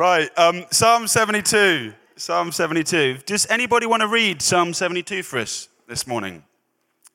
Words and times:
Right, 0.00 0.30
um, 0.38 0.64
Psalm 0.70 1.06
72. 1.06 1.92
Psalm 2.16 2.52
72. 2.52 3.18
Does 3.26 3.46
anybody 3.50 3.84
want 3.84 4.00
to 4.00 4.08
read 4.08 4.40
Psalm 4.40 4.72
72 4.72 5.22
for 5.22 5.40
us 5.40 5.68
this 5.88 6.06
morning? 6.06 6.42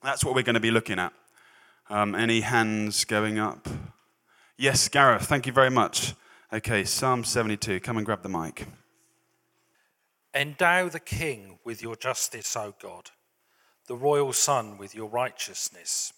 That's 0.03 0.23
what 0.23 0.35
we're 0.35 0.43
going 0.43 0.53
to 0.53 0.59
be 0.59 0.69
looking 0.69 0.99
at. 0.99 1.11
Um, 1.89 2.13
any 2.13 2.41
hands 2.41 3.03
going 3.03 3.39
up? 3.39 3.67
Yes, 4.55 4.87
Gareth, 4.87 5.25
thank 5.25 5.47
you 5.47 5.51
very 5.51 5.71
much. 5.71 6.13
Okay, 6.53 6.83
Psalm 6.83 7.23
72. 7.23 7.79
Come 7.79 7.97
and 7.97 8.05
grab 8.05 8.21
the 8.21 8.29
mic. 8.29 8.67
Endow 10.35 10.87
the 10.87 10.99
king 10.99 11.57
with 11.63 11.81
your 11.81 11.95
justice, 11.95 12.55
O 12.55 12.75
God, 12.79 13.09
the 13.87 13.95
royal 13.95 14.31
son 14.31 14.77
with 14.77 14.93
your 14.93 15.09
righteousness. 15.09 16.13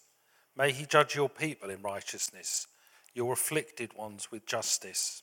May 0.54 0.72
he 0.72 0.84
judge 0.84 1.14
your 1.14 1.30
people 1.30 1.70
in 1.70 1.80
righteousness, 1.80 2.66
your 3.14 3.32
afflicted 3.32 3.94
ones 3.94 4.30
with 4.30 4.44
justice. 4.44 5.22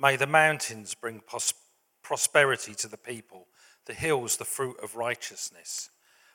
May 0.00 0.16
the 0.16 0.26
mountains 0.26 0.94
bring 0.94 1.20
prosperity 2.02 2.74
to 2.74 2.88
the 2.88 2.96
people, 2.96 3.48
the 3.84 3.92
hills 3.92 4.38
the 4.38 4.46
fruit 4.46 4.78
of 4.82 4.96
righteousness. 4.96 5.90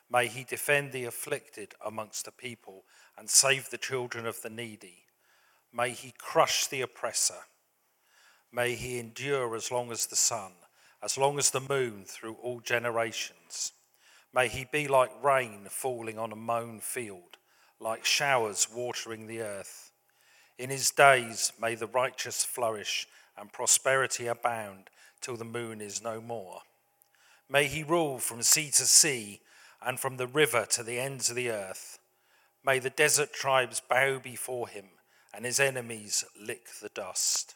May 0.08 0.28
he 0.28 0.44
defend 0.44 0.92
the 0.92 1.04
afflicted 1.04 1.74
amongst 1.84 2.26
the 2.26 2.30
people 2.30 2.84
and 3.18 3.28
save 3.28 3.70
the 3.70 3.76
children 3.76 4.24
of 4.24 4.40
the 4.40 4.50
needy. 4.50 5.06
May 5.72 5.90
he 5.90 6.14
crush 6.16 6.68
the 6.68 6.80
oppressor. 6.80 7.48
May 8.52 8.76
he 8.76 9.00
endure 9.00 9.56
as 9.56 9.72
long 9.72 9.90
as 9.90 10.06
the 10.06 10.14
sun, 10.14 10.52
as 11.02 11.18
long 11.18 11.36
as 11.36 11.50
the 11.50 11.58
moon 11.58 12.04
through 12.06 12.34
all 12.34 12.60
generations. 12.60 13.72
May 14.32 14.46
he 14.46 14.64
be 14.70 14.86
like 14.86 15.10
rain 15.24 15.66
falling 15.70 16.20
on 16.20 16.30
a 16.30 16.36
mown 16.36 16.78
field, 16.78 17.36
like 17.80 18.04
showers 18.04 18.68
watering 18.72 19.26
the 19.26 19.40
earth. 19.40 19.90
In 20.56 20.70
his 20.70 20.92
days 20.92 21.52
may 21.60 21.74
the 21.74 21.88
righteous 21.88 22.44
flourish 22.44 23.08
and 23.38 23.52
prosperity 23.52 24.26
abound 24.26 24.90
till 25.20 25.36
the 25.36 25.44
moon 25.44 25.80
is 25.80 26.02
no 26.02 26.20
more. 26.20 26.60
May 27.48 27.66
he 27.66 27.82
rule 27.82 28.18
from 28.18 28.42
sea 28.42 28.70
to 28.72 28.84
sea 28.84 29.40
and 29.84 30.00
from 30.00 30.16
the 30.16 30.26
river 30.26 30.66
to 30.70 30.82
the 30.82 30.98
ends 30.98 31.30
of 31.30 31.36
the 31.36 31.50
earth. 31.50 31.98
May 32.64 32.78
the 32.78 32.90
desert 32.90 33.32
tribes 33.32 33.80
bow 33.80 34.18
before 34.18 34.68
him 34.68 34.86
and 35.32 35.44
his 35.44 35.60
enemies 35.60 36.24
lick 36.40 36.66
the 36.80 36.88
dust. 36.88 37.54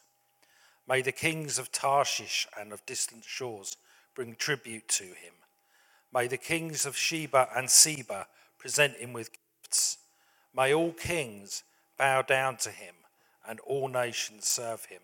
May 0.88 1.02
the 1.02 1.12
kings 1.12 1.58
of 1.58 1.72
Tarshish 1.72 2.46
and 2.58 2.72
of 2.72 2.84
distant 2.86 3.24
shores 3.24 3.76
bring 4.14 4.34
tribute 4.34 4.88
to 4.88 5.04
him. 5.04 5.34
May 6.12 6.26
the 6.26 6.36
kings 6.36 6.84
of 6.84 6.96
Sheba 6.96 7.48
and 7.56 7.70
Seba 7.70 8.26
present 8.58 8.96
him 8.96 9.12
with 9.12 9.30
gifts. 9.62 9.98
May 10.54 10.74
all 10.74 10.92
kings 10.92 11.62
bow 11.96 12.22
down 12.22 12.56
to 12.58 12.70
him 12.70 12.94
and 13.48 13.60
all 13.60 13.88
nations 13.88 14.48
serve 14.48 14.86
him. 14.86 15.00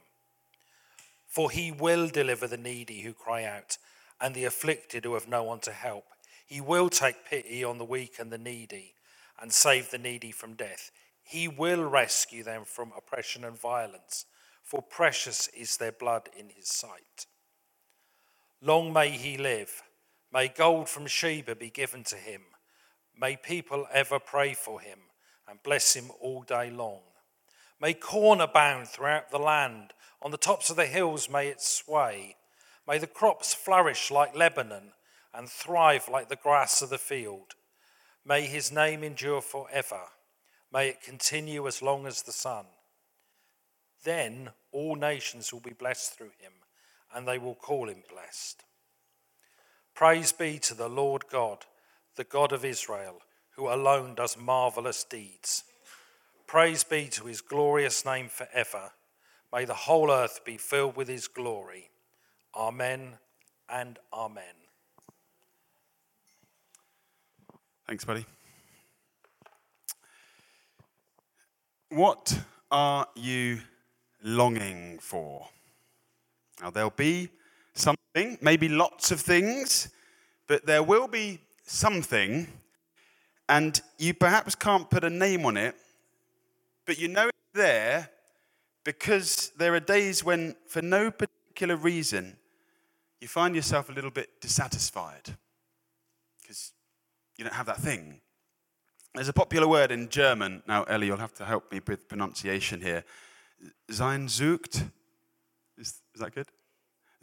For 1.36 1.50
he 1.50 1.70
will 1.70 2.08
deliver 2.08 2.46
the 2.46 2.56
needy 2.56 3.02
who 3.02 3.12
cry 3.12 3.44
out 3.44 3.76
and 4.18 4.34
the 4.34 4.46
afflicted 4.46 5.04
who 5.04 5.12
have 5.12 5.28
no 5.28 5.42
one 5.42 5.60
to 5.60 5.70
help. 5.70 6.06
He 6.46 6.62
will 6.62 6.88
take 6.88 7.26
pity 7.28 7.62
on 7.62 7.76
the 7.76 7.84
weak 7.84 8.14
and 8.18 8.32
the 8.32 8.38
needy 8.38 8.94
and 9.38 9.52
save 9.52 9.90
the 9.90 9.98
needy 9.98 10.32
from 10.32 10.54
death. 10.54 10.90
He 11.22 11.46
will 11.46 11.84
rescue 11.84 12.42
them 12.42 12.64
from 12.64 12.90
oppression 12.96 13.44
and 13.44 13.60
violence, 13.60 14.24
for 14.62 14.80
precious 14.80 15.48
is 15.48 15.76
their 15.76 15.92
blood 15.92 16.30
in 16.34 16.48
his 16.48 16.68
sight. 16.68 17.26
Long 18.62 18.90
may 18.90 19.10
he 19.10 19.36
live. 19.36 19.82
May 20.32 20.48
gold 20.48 20.88
from 20.88 21.06
Sheba 21.06 21.54
be 21.54 21.68
given 21.68 22.02
to 22.04 22.16
him. 22.16 22.44
May 23.14 23.36
people 23.36 23.86
ever 23.92 24.18
pray 24.18 24.54
for 24.54 24.80
him 24.80 25.00
and 25.46 25.62
bless 25.62 25.92
him 25.92 26.10
all 26.18 26.44
day 26.44 26.70
long. 26.70 27.02
May 27.78 27.92
corn 27.92 28.40
abound 28.40 28.88
throughout 28.88 29.30
the 29.30 29.38
land 29.38 29.92
on 30.22 30.30
the 30.30 30.36
tops 30.36 30.70
of 30.70 30.76
the 30.76 30.86
hills 30.86 31.30
may 31.30 31.48
it 31.48 31.60
sway. 31.60 32.36
May 32.86 32.98
the 32.98 33.06
crops 33.06 33.54
flourish 33.54 34.10
like 34.10 34.36
Lebanon 34.36 34.92
and 35.34 35.48
thrive 35.48 36.08
like 36.08 36.28
the 36.28 36.36
grass 36.36 36.82
of 36.82 36.90
the 36.90 36.98
field. 36.98 37.54
May 38.24 38.42
his 38.42 38.72
name 38.72 39.04
endure 39.04 39.40
forever. 39.40 40.00
May 40.72 40.88
it 40.88 41.02
continue 41.02 41.66
as 41.66 41.82
long 41.82 42.06
as 42.06 42.22
the 42.22 42.32
sun. 42.32 42.66
Then 44.04 44.50
all 44.72 44.96
nations 44.96 45.52
will 45.52 45.60
be 45.60 45.72
blessed 45.72 46.16
through 46.16 46.32
him, 46.38 46.52
and 47.14 47.26
they 47.26 47.38
will 47.38 47.54
call 47.54 47.88
him 47.88 48.02
blessed. 48.10 48.64
Praise 49.94 50.32
be 50.32 50.58
to 50.60 50.74
the 50.74 50.88
Lord 50.88 51.24
God, 51.30 51.64
the 52.16 52.24
God 52.24 52.52
of 52.52 52.64
Israel, 52.64 53.20
who 53.56 53.68
alone 53.68 54.14
does 54.14 54.36
marvelous 54.36 55.04
deeds. 55.04 55.64
Praise 56.46 56.84
be 56.84 57.06
to 57.08 57.24
his 57.24 57.40
glorious 57.40 58.04
name 58.04 58.28
forever. 58.28 58.92
May 59.52 59.64
the 59.64 59.74
whole 59.74 60.10
earth 60.10 60.44
be 60.44 60.56
filled 60.56 60.96
with 60.96 61.08
his 61.08 61.28
glory. 61.28 61.90
Amen 62.54 63.18
and 63.68 63.98
amen. 64.12 64.44
Thanks, 67.86 68.04
buddy. 68.04 68.26
What 71.90 72.38
are 72.70 73.06
you 73.14 73.60
longing 74.22 74.98
for? 74.98 75.46
Now, 76.60 76.70
there'll 76.70 76.90
be 76.90 77.28
something, 77.74 78.38
maybe 78.40 78.68
lots 78.68 79.10
of 79.12 79.20
things, 79.20 79.90
but 80.48 80.66
there 80.66 80.82
will 80.82 81.06
be 81.06 81.40
something, 81.64 82.48
and 83.48 83.80
you 83.98 84.14
perhaps 84.14 84.54
can't 84.54 84.90
put 84.90 85.04
a 85.04 85.10
name 85.10 85.46
on 85.46 85.56
it, 85.56 85.76
but 86.86 86.98
you 86.98 87.08
know 87.08 87.28
it's 87.28 87.54
there 87.54 88.10
because 88.86 89.50
there 89.58 89.74
are 89.74 89.80
days 89.80 90.22
when, 90.22 90.54
for 90.68 90.80
no 90.80 91.10
particular 91.10 91.74
reason, 91.74 92.36
you 93.20 93.26
find 93.26 93.56
yourself 93.56 93.88
a 93.88 93.92
little 93.92 94.12
bit 94.12 94.40
dissatisfied 94.40 95.36
because 96.40 96.72
you 97.36 97.44
don't 97.44 97.52
have 97.52 97.66
that 97.66 97.78
thing. 97.78 98.20
There's 99.12 99.28
a 99.28 99.32
popular 99.32 99.66
word 99.66 99.90
in 99.90 100.08
German. 100.08 100.62
Now, 100.68 100.84
Ellie, 100.84 101.08
you'll 101.08 101.16
have 101.16 101.34
to 101.34 101.44
help 101.44 101.72
me 101.72 101.80
with 101.84 102.08
pronunciation 102.08 102.80
here. 102.80 103.04
Sehnsucht. 103.90 104.88
Is, 105.76 106.00
is 106.14 106.20
that 106.20 106.32
good? 106.32 106.46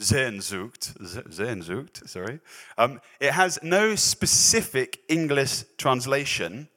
Sehnsucht. 0.02 0.94
Sehnsucht, 1.30 2.10
sorry. 2.10 2.42
Um, 2.78 3.00
it 3.22 3.32
has 3.32 3.58
no 3.64 3.96
specific 3.96 5.00
English 5.08 5.64
translation, 5.78 6.68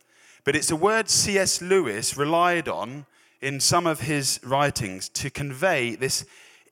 but 0.45 0.55
it's 0.55 0.71
a 0.71 0.77
word 0.77 1.09
C.S. 1.09 1.61
Lewis 1.61 2.17
relied 2.17 2.69
on 2.69 3.07
in 3.41 3.61
some 3.61 3.87
of 3.87 4.01
his 4.01 4.41
writings 4.43 5.09
to 5.11 5.31
convey 5.31 5.95
this 5.95 6.25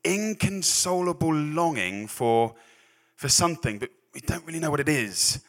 inconsolable 0.04 1.34
longing 1.34 2.06
for, 2.06 2.54
for 3.16 3.28
something, 3.28 3.78
but 3.78 3.90
we 4.12 4.20
don't 4.20 4.44
really 4.46 4.60
know 4.60 4.70
what 4.70 4.80
it 4.80 4.88
is. 4.88 5.42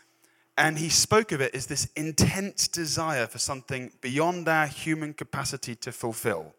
And 0.57 0.79
he 0.79 0.89
spoke 0.89 1.31
of 1.31 1.41
it 1.41 1.53
as 1.53 1.67
this 1.67 1.89
intense 1.95 2.67
desire 2.67 3.27
for 3.27 3.39
something 3.39 3.91
beyond 4.01 4.47
our 4.47 4.67
human 4.67 5.13
capacity 5.13 5.75
to 5.75 5.91
fulfill. 5.91 6.53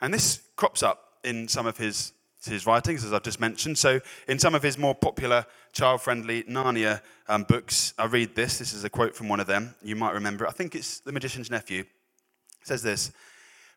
And 0.00 0.14
this 0.14 0.42
crops 0.56 0.82
up 0.82 1.18
in 1.24 1.48
some 1.48 1.66
of 1.66 1.76
his, 1.76 2.12
his 2.44 2.66
writings, 2.66 3.04
as 3.04 3.12
I've 3.12 3.22
just 3.22 3.40
mentioned. 3.40 3.78
So, 3.78 4.00
in 4.28 4.38
some 4.38 4.54
of 4.54 4.62
his 4.62 4.78
more 4.78 4.94
popular 4.94 5.44
child 5.72 6.02
friendly 6.02 6.44
Narnia 6.44 7.00
um, 7.28 7.44
books, 7.44 7.94
I 7.98 8.06
read 8.06 8.34
this. 8.34 8.58
This 8.58 8.72
is 8.72 8.84
a 8.84 8.90
quote 8.90 9.14
from 9.14 9.28
one 9.28 9.40
of 9.40 9.46
them. 9.46 9.74
You 9.82 9.96
might 9.96 10.14
remember. 10.14 10.46
I 10.46 10.52
think 10.52 10.74
it's 10.74 11.00
The 11.00 11.12
Magician's 11.12 11.50
Nephew 11.50 11.84
says 12.64 12.82
this 12.82 13.12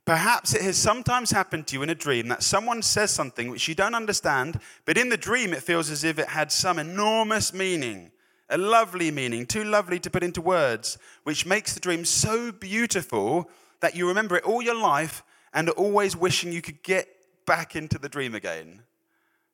Perhaps 0.05 0.53
it 0.53 0.61
has 0.61 0.77
sometimes 0.77 1.31
happened 1.31 1.65
to 1.67 1.75
you 1.75 1.81
in 1.81 1.89
a 1.89 1.95
dream 1.95 2.27
that 2.27 2.43
someone 2.43 2.83
says 2.83 3.09
something 3.09 3.49
which 3.49 3.67
you 3.67 3.73
don't 3.73 3.95
understand, 3.95 4.59
but 4.85 4.99
in 4.99 5.09
the 5.09 5.17
dream 5.17 5.51
it 5.51 5.63
feels 5.63 5.89
as 5.89 6.03
if 6.03 6.19
it 6.19 6.27
had 6.27 6.51
some 6.51 6.77
enormous 6.77 7.51
meaning, 7.53 8.11
a 8.47 8.57
lovely 8.57 9.09
meaning, 9.09 9.47
too 9.47 9.63
lovely 9.63 9.99
to 9.99 10.11
put 10.11 10.23
into 10.23 10.41
words, 10.41 10.99
which 11.23 11.47
makes 11.47 11.73
the 11.73 11.79
dream 11.79 12.05
so 12.05 12.51
beautiful 12.51 13.49
that 13.79 13.95
you 13.95 14.07
remember 14.07 14.37
it 14.37 14.43
all 14.43 14.61
your 14.61 14.79
life 14.79 15.23
and 15.53 15.69
are 15.69 15.73
always 15.73 16.15
wishing 16.15 16.51
you 16.51 16.61
could 16.61 16.83
get 16.83 17.07
back 17.47 17.75
into 17.75 17.97
the 17.97 18.09
dream 18.09 18.35
again. 18.35 18.83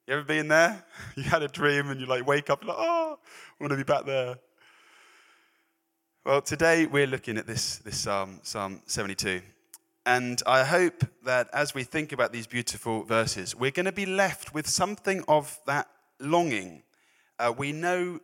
You 0.05 0.15
ever 0.15 0.23
been 0.23 0.49
there? 0.49 0.83
You 1.15 1.23
had 1.23 1.43
a 1.43 1.47
dream 1.47 1.89
and 1.89 1.99
you 2.01 2.07
like 2.07 2.27
wake 2.27 2.49
up 2.49 2.65
like, 2.65 2.77
oh, 2.77 3.17
I 3.21 3.63
want 3.63 3.71
to 3.71 3.77
be 3.77 3.83
back 3.83 4.05
there. 4.05 4.35
Well, 6.23 6.43
today 6.43 6.85
we're 6.85 7.07
looking 7.07 7.39
at 7.39 7.47
this, 7.47 7.77
this 7.79 7.97
Psalm, 7.97 8.41
Psalm 8.43 8.83
72. 8.85 9.41
And 10.05 10.39
I 10.45 10.63
hope 10.63 11.03
that 11.25 11.49
as 11.51 11.73
we 11.73 11.83
think 11.83 12.11
about 12.11 12.31
these 12.31 12.45
beautiful 12.45 13.01
verses, 13.01 13.55
we're 13.55 13.71
going 13.71 13.87
to 13.87 13.91
be 13.91 14.05
left 14.05 14.53
with 14.53 14.69
something 14.69 15.23
of 15.27 15.59
that 15.65 15.87
longing. 16.19 16.83
Uh, 17.39 17.51
we 17.57 17.71
know 17.71 18.19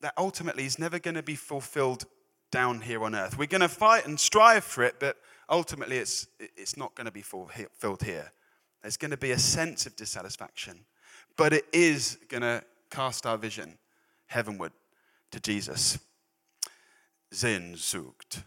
that 0.00 0.14
ultimately 0.16 0.64
is 0.64 0.78
never 0.78 0.98
going 0.98 1.14
to 1.14 1.22
be 1.22 1.34
fulfilled 1.34 2.06
down 2.50 2.80
here 2.80 3.04
on 3.04 3.14
earth. 3.14 3.36
We're 3.36 3.44
going 3.48 3.60
to 3.60 3.68
fight 3.68 4.06
and 4.06 4.18
strive 4.18 4.64
for 4.64 4.82
it, 4.82 4.94
but 4.98 5.18
ultimately 5.50 5.98
it's, 5.98 6.28
it's 6.56 6.78
not 6.78 6.94
going 6.94 7.04
to 7.04 7.12
be 7.12 7.20
fulfilled 7.20 8.02
here. 8.02 8.32
There's 8.80 8.96
going 8.96 9.10
to 9.10 9.18
be 9.18 9.32
a 9.32 9.38
sense 9.38 9.84
of 9.84 9.94
dissatisfaction, 9.94 10.86
but 11.36 11.52
it 11.52 11.66
is 11.70 12.16
going 12.30 12.44
to 12.44 12.64
cast 12.90 13.26
our 13.26 13.36
vision 13.36 13.76
heavenward 14.28 14.72
to 15.32 15.38
Jesus. 15.38 15.98
Sehnsucht. 17.32 18.44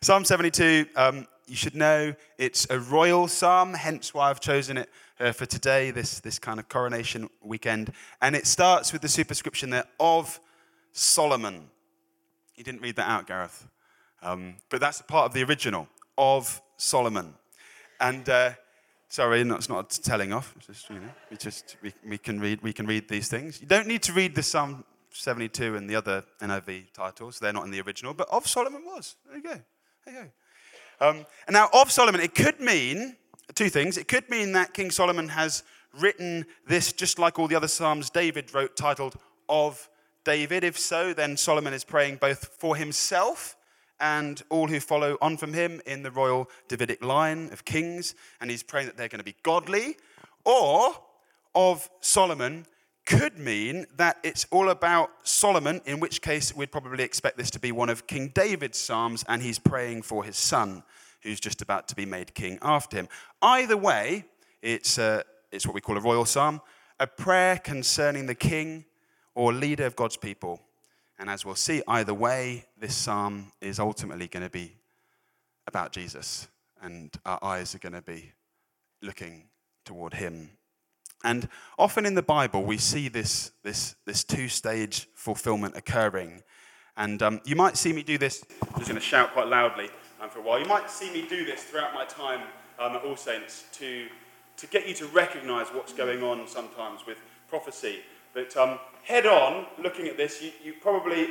Psalm 0.00 0.24
72, 0.24 0.86
um, 0.96 1.26
you 1.46 1.54
should 1.54 1.74
know 1.74 2.14
it's 2.38 2.66
a 2.70 2.80
royal 2.80 3.28
psalm, 3.28 3.74
hence 3.74 4.14
why 4.14 4.30
I've 4.30 4.40
chosen 4.40 4.78
it 4.78 4.88
uh, 5.20 5.32
for 5.32 5.46
today, 5.46 5.90
this, 5.90 6.20
this 6.20 6.38
kind 6.38 6.58
of 6.58 6.68
coronation 6.68 7.28
weekend. 7.42 7.92
And 8.22 8.34
it 8.34 8.46
starts 8.46 8.92
with 8.92 9.02
the 9.02 9.08
superscription 9.08 9.70
there 9.70 9.84
of 10.00 10.40
Solomon. 10.92 11.68
You 12.56 12.64
didn't 12.64 12.80
read 12.80 12.96
that 12.96 13.08
out, 13.08 13.26
Gareth. 13.26 13.68
Um, 14.22 14.56
but 14.70 14.80
that's 14.80 15.02
part 15.02 15.26
of 15.26 15.34
the 15.34 15.42
original, 15.44 15.88
of 16.16 16.60
Solomon. 16.78 17.34
And 18.00 18.28
uh, 18.28 18.52
sorry, 19.08 19.44
no, 19.44 19.56
it's 19.56 19.68
not 19.68 19.90
telling 19.90 20.32
off. 20.32 20.54
Just, 20.66 20.88
you 20.88 20.96
know, 20.96 21.10
we 21.30 21.36
just 21.36 21.76
we, 21.82 21.92
we, 22.06 22.18
can 22.18 22.40
read 22.40 22.62
we 22.62 22.72
can 22.72 22.86
read 22.86 23.08
these 23.08 23.28
things. 23.28 23.60
You 23.60 23.66
don't 23.66 23.86
need 23.86 24.02
to 24.04 24.12
read 24.12 24.34
the 24.34 24.42
Psalm 24.42 24.84
72 25.20 25.76
and 25.76 25.88
the 25.88 25.96
other 25.96 26.24
NIV 26.40 26.92
titles. 26.92 27.38
They're 27.38 27.52
not 27.52 27.64
in 27.64 27.70
the 27.70 27.80
original, 27.80 28.14
but 28.14 28.28
of 28.30 28.46
Solomon 28.46 28.82
was. 28.84 29.16
There 29.26 29.36
you 29.36 29.42
go. 29.42 29.60
There 30.04 30.14
you 30.14 30.20
go. 30.20 31.08
Um, 31.08 31.26
and 31.46 31.54
now, 31.54 31.68
of 31.72 31.90
Solomon, 31.90 32.20
it 32.20 32.34
could 32.34 32.60
mean 32.60 33.16
two 33.54 33.68
things. 33.68 33.98
It 33.98 34.08
could 34.08 34.28
mean 34.30 34.52
that 34.52 34.74
King 34.74 34.90
Solomon 34.90 35.28
has 35.28 35.62
written 35.98 36.46
this 36.66 36.92
just 36.92 37.18
like 37.18 37.38
all 37.38 37.48
the 37.48 37.54
other 37.54 37.68
Psalms 37.68 38.10
David 38.10 38.52
wrote, 38.54 38.76
titled 38.76 39.16
Of 39.48 39.88
David. 40.24 40.64
If 40.64 40.78
so, 40.78 41.12
then 41.12 41.36
Solomon 41.36 41.72
is 41.72 41.84
praying 41.84 42.16
both 42.16 42.46
for 42.58 42.76
himself 42.76 43.56
and 44.00 44.42
all 44.50 44.68
who 44.68 44.80
follow 44.80 45.16
on 45.22 45.36
from 45.36 45.54
him 45.54 45.80
in 45.86 46.02
the 46.02 46.10
royal 46.10 46.50
Davidic 46.68 47.02
line 47.02 47.50
of 47.52 47.64
kings, 47.64 48.14
and 48.40 48.50
he's 48.50 48.62
praying 48.62 48.86
that 48.86 48.96
they're 48.96 49.08
going 49.08 49.20
to 49.20 49.24
be 49.24 49.36
godly, 49.42 49.96
or 50.44 50.94
of 51.54 51.88
Solomon 52.00 52.66
could 53.06 53.38
mean 53.38 53.86
that 53.96 54.18
it's 54.24 54.46
all 54.50 54.68
about 54.68 55.10
Solomon, 55.22 55.80
in 55.86 56.00
which 56.00 56.20
case 56.20 56.54
we'd 56.54 56.72
probably 56.72 57.04
expect 57.04 57.38
this 57.38 57.50
to 57.52 57.60
be 57.60 57.72
one 57.72 57.88
of 57.88 58.06
King 58.06 58.32
David's 58.34 58.78
psalms, 58.78 59.24
and 59.28 59.40
he's 59.40 59.58
praying 59.58 60.02
for 60.02 60.24
his 60.24 60.36
son, 60.36 60.82
who's 61.22 61.40
just 61.40 61.62
about 61.62 61.88
to 61.88 61.94
be 61.94 62.04
made 62.04 62.34
king 62.34 62.58
after 62.60 62.96
him. 62.96 63.08
Either 63.40 63.76
way, 63.76 64.24
it's, 64.60 64.98
uh, 64.98 65.22
it's 65.52 65.66
what 65.66 65.74
we 65.74 65.80
call 65.80 65.96
a 65.96 66.00
royal 66.00 66.24
psalm, 66.24 66.60
a 66.98 67.06
prayer 67.06 67.58
concerning 67.58 68.26
the 68.26 68.34
king 68.34 68.84
or 69.34 69.52
leader 69.52 69.86
of 69.86 69.94
God's 69.94 70.16
people. 70.16 70.60
And 71.18 71.30
as 71.30 71.44
we'll 71.44 71.54
see, 71.54 71.82
either 71.88 72.12
way, 72.12 72.64
this 72.78 72.94
psalm 72.94 73.52
is 73.60 73.78
ultimately 73.78 74.26
going 74.26 74.42
to 74.42 74.50
be 74.50 74.76
about 75.66 75.92
Jesus, 75.92 76.48
and 76.82 77.10
our 77.24 77.38
eyes 77.42 77.74
are 77.74 77.78
going 77.78 77.94
to 77.94 78.02
be 78.02 78.32
looking 79.00 79.44
toward 79.84 80.14
him 80.14 80.50
and 81.26 81.48
often 81.76 82.06
in 82.06 82.14
the 82.14 82.22
Bible, 82.22 82.62
we 82.62 82.78
see 82.78 83.08
this, 83.08 83.50
this, 83.64 83.96
this 84.04 84.22
two 84.22 84.46
stage 84.46 85.08
fulfillment 85.14 85.76
occurring. 85.76 86.44
And 86.96 87.20
um, 87.20 87.40
you 87.44 87.56
might 87.56 87.76
see 87.76 87.92
me 87.92 88.04
do 88.04 88.16
this, 88.16 88.44
I'm 88.62 88.78
just 88.78 88.88
going 88.88 88.94
to 88.94 89.00
shout 89.00 89.32
quite 89.32 89.48
loudly 89.48 89.90
um, 90.22 90.30
for 90.30 90.38
a 90.38 90.42
while. 90.42 90.60
You 90.60 90.66
might 90.66 90.88
see 90.88 91.12
me 91.12 91.26
do 91.28 91.44
this 91.44 91.64
throughout 91.64 91.92
my 91.94 92.04
time 92.04 92.42
um, 92.78 92.94
at 92.94 93.02
All 93.02 93.16
Saints 93.16 93.64
to, 93.72 94.06
to 94.56 94.66
get 94.68 94.86
you 94.86 94.94
to 94.94 95.06
recognize 95.06 95.66
what's 95.70 95.92
going 95.92 96.22
on 96.22 96.46
sometimes 96.46 97.04
with 97.08 97.18
prophecy. 97.48 98.04
But 98.32 98.56
um, 98.56 98.78
head 99.02 99.26
on, 99.26 99.66
looking 99.82 100.06
at 100.06 100.16
this, 100.16 100.40
you, 100.40 100.52
you 100.64 100.74
probably, 100.80 101.30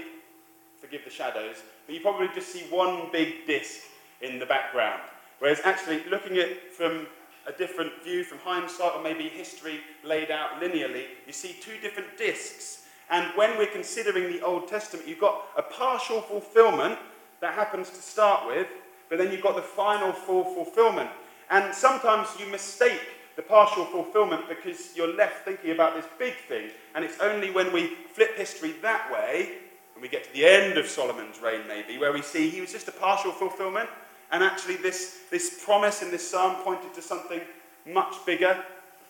forgive 0.81 1.05
the 1.05 1.09
shadows, 1.09 1.63
but 1.85 1.95
you 1.95 2.01
probably 2.01 2.27
just 2.35 2.49
see 2.49 2.63
one 2.69 3.07
big 3.13 3.47
disc 3.47 3.79
in 4.19 4.39
the 4.39 4.45
background. 4.45 5.03
Whereas 5.39 5.61
actually, 5.63 6.03
looking 6.09 6.37
at 6.37 6.73
from 6.73 7.07
a 7.47 7.51
different 7.51 8.03
view 8.03 8.23
from 8.23 8.39
hindsight 8.39 8.93
or 8.95 9.03
maybe 9.03 9.29
history 9.29 9.79
laid 10.03 10.31
out 10.31 10.61
linearly, 10.61 11.05
you 11.27 11.33
see 11.33 11.55
two 11.61 11.77
different 11.81 12.17
discs. 12.17 12.85
And 13.09 13.31
when 13.35 13.57
we're 13.57 13.67
considering 13.67 14.31
the 14.31 14.41
Old 14.41 14.67
Testament, 14.67 15.07
you've 15.07 15.19
got 15.19 15.43
a 15.55 15.61
partial 15.61 16.21
fulfillment 16.21 16.97
that 17.41 17.53
happens 17.53 17.89
to 17.91 18.01
start 18.01 18.47
with, 18.47 18.67
but 19.09 19.19
then 19.19 19.31
you've 19.31 19.43
got 19.43 19.55
the 19.55 19.61
final 19.61 20.11
full 20.11 20.43
fulfillment. 20.43 21.09
And 21.49 21.73
sometimes 21.73 22.29
you 22.39 22.47
mistake 22.47 23.01
the 23.35 23.43
partial 23.43 23.85
fulfillment 23.85 24.49
because 24.49 24.95
you're 24.95 25.15
left 25.15 25.45
thinking 25.45 25.71
about 25.71 25.95
this 25.95 26.05
big 26.17 26.33
thing. 26.47 26.69
And 26.95 27.05
it's 27.05 27.19
only 27.19 27.51
when 27.51 27.71
we 27.71 27.87
flip 28.13 28.35
history 28.37 28.73
that 28.81 29.11
way, 29.11 29.57
and 29.93 30.01
we 30.01 30.07
get 30.07 30.23
to 30.23 30.33
the 30.33 30.45
end 30.45 30.77
of 30.77 30.87
Solomon's 30.87 31.39
reign, 31.39 31.61
maybe, 31.67 31.97
where 31.97 32.11
we 32.11 32.21
see 32.21 32.49
he 32.49 32.61
was 32.61 32.71
just 32.71 32.87
a 32.87 32.91
partial 32.91 33.31
fulfillment, 33.31 33.89
and 34.35 34.43
actually, 34.43 34.75
this, 34.75 35.19
this 35.31 35.63
promise 35.63 36.01
in 36.01 36.11
this 36.11 36.29
psalm 36.29 36.61
pointed 36.61 36.93
to 36.95 37.01
something 37.01 37.39
much 37.85 38.15
bigger, 38.25 38.61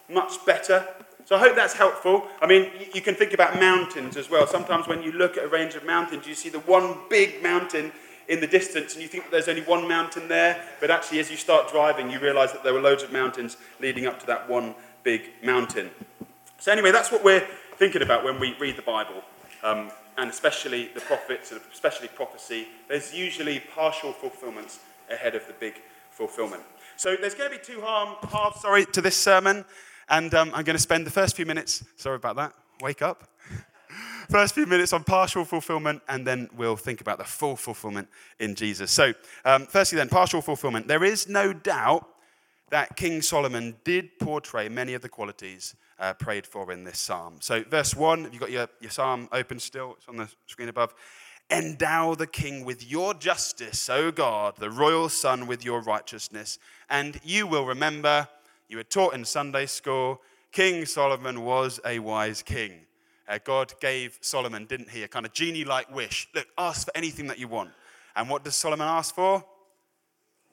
much 0.07 0.45
better. 0.45 0.87
So 1.25 1.35
I 1.35 1.39
hope 1.39 1.55
that's 1.55 1.73
helpful. 1.73 2.27
I 2.43 2.45
mean, 2.45 2.69
you 2.93 3.01
can 3.01 3.15
think 3.15 3.33
about 3.33 3.59
mountains 3.59 4.17
as 4.17 4.29
well. 4.29 4.45
Sometimes 4.45 4.87
when 4.87 5.01
you 5.01 5.11
look 5.13 5.35
at 5.35 5.43
a 5.43 5.47
range 5.47 5.73
of 5.73 5.83
mountains, 5.83 6.27
you 6.27 6.35
see 6.35 6.49
the 6.49 6.59
one 6.59 6.97
big 7.09 7.41
mountain 7.41 7.91
in 8.27 8.39
the 8.39 8.45
distance 8.45 8.93
and 8.93 9.01
you 9.01 9.07
think 9.07 9.23
that 9.23 9.31
there's 9.31 9.47
only 9.47 9.63
one 9.63 9.87
mountain 9.87 10.27
there, 10.27 10.63
but 10.79 10.91
actually, 10.91 11.17
as 11.17 11.31
you 11.31 11.37
start 11.37 11.71
driving, 11.71 12.11
you 12.11 12.19
realize 12.19 12.51
that 12.51 12.63
there 12.63 12.73
were 12.75 12.81
loads 12.81 13.01
of 13.01 13.11
mountains 13.11 13.57
leading 13.81 14.05
up 14.05 14.19
to 14.19 14.27
that 14.27 14.47
one 14.47 14.75
big 15.03 15.31
mountain. 15.43 15.89
So, 16.59 16.71
anyway, 16.71 16.91
that's 16.91 17.11
what 17.11 17.23
we're 17.23 17.47
thinking 17.77 18.03
about 18.03 18.23
when 18.23 18.39
we 18.39 18.55
read 18.59 18.75
the 18.75 18.83
Bible. 18.83 19.23
Um, 19.63 19.89
and 20.19 20.29
especially 20.29 20.89
the 20.93 21.01
prophets, 21.01 21.51
and 21.51 21.61
especially 21.73 22.09
prophecy, 22.09 22.67
there's 22.87 23.11
usually 23.11 23.59
partial 23.73 24.13
fulfillments 24.13 24.81
ahead 25.09 25.35
of 25.35 25.45
the 25.47 25.53
big 25.53 25.81
fulfillment. 26.11 26.63
So 26.97 27.15
there's 27.19 27.35
going 27.35 27.51
to 27.51 27.57
be 27.57 27.63
two 27.63 27.81
harm, 27.81 28.15
halves, 28.29 28.61
sorry, 28.61 28.85
to 28.87 29.01
this 29.01 29.17
sermon, 29.17 29.65
and 30.09 30.33
um, 30.33 30.51
I'm 30.53 30.63
going 30.63 30.77
to 30.77 30.81
spend 30.81 31.05
the 31.05 31.11
first 31.11 31.35
few 31.35 31.45
minutes, 31.45 31.83
sorry 31.97 32.15
about 32.15 32.37
that, 32.37 32.53
wake 32.81 33.01
up. 33.01 33.27
first 34.29 34.55
few 34.55 34.65
minutes 34.65 34.93
on 34.93 35.03
partial 35.03 35.43
fulfillment, 35.43 36.01
and 36.07 36.25
then 36.25 36.49
we'll 36.55 36.77
think 36.77 37.01
about 37.01 37.17
the 37.17 37.23
full 37.25 37.55
fulfillment 37.55 38.07
in 38.39 38.55
Jesus. 38.55 38.91
So, 38.91 39.13
um, 39.43 39.65
firstly, 39.65 39.97
then, 39.97 40.09
partial 40.09 40.41
fulfillment. 40.41 40.87
There 40.87 41.03
is 41.03 41.27
no 41.27 41.53
doubt 41.53 42.07
that 42.69 42.95
King 42.95 43.21
Solomon 43.21 43.75
did 43.83 44.17
portray 44.19 44.69
many 44.69 44.93
of 44.93 45.01
the 45.01 45.09
qualities 45.09 45.75
uh, 45.99 46.13
prayed 46.13 46.45
for 46.45 46.71
in 46.71 46.83
this 46.83 46.99
psalm. 46.99 47.37
So, 47.39 47.63
verse 47.63 47.95
1, 47.95 48.23
have 48.25 48.33
you 48.33 48.39
got 48.39 48.51
your, 48.51 48.67
your 48.81 48.91
psalm 48.91 49.29
open 49.31 49.59
still? 49.59 49.95
It's 49.97 50.07
on 50.07 50.17
the 50.17 50.29
screen 50.47 50.69
above. 50.69 50.93
Endow 51.49 52.15
the 52.15 52.27
king 52.27 52.65
with 52.65 52.89
your 52.89 53.13
justice, 53.13 53.87
O 53.89 54.11
God, 54.11 54.55
the 54.57 54.71
royal 54.71 55.09
son 55.09 55.45
with 55.45 55.63
your 55.63 55.81
righteousness. 55.81 56.57
And 56.89 57.19
you 57.23 57.45
will 57.45 57.65
remember, 57.65 58.27
you 58.67 58.77
were 58.77 58.83
taught 58.83 59.13
in 59.13 59.25
Sunday 59.25 59.67
school, 59.67 60.21
King 60.51 60.85
Solomon 60.85 61.43
was 61.43 61.79
a 61.85 61.99
wise 61.99 62.41
king. 62.41 62.71
Uh, 63.27 63.37
God 63.43 63.73
gave 63.79 64.17
Solomon, 64.21 64.65
didn't 64.65 64.89
he, 64.89 65.03
a 65.03 65.07
kind 65.07 65.25
of 65.25 65.33
genie 65.33 65.65
like 65.65 65.93
wish. 65.93 66.27
Look, 66.33 66.47
ask 66.57 66.85
for 66.85 66.97
anything 66.97 67.27
that 67.27 67.37
you 67.37 67.47
want. 67.47 67.71
And 68.15 68.29
what 68.29 68.43
does 68.43 68.55
Solomon 68.55 68.87
ask 68.87 69.13
for? 69.13 69.43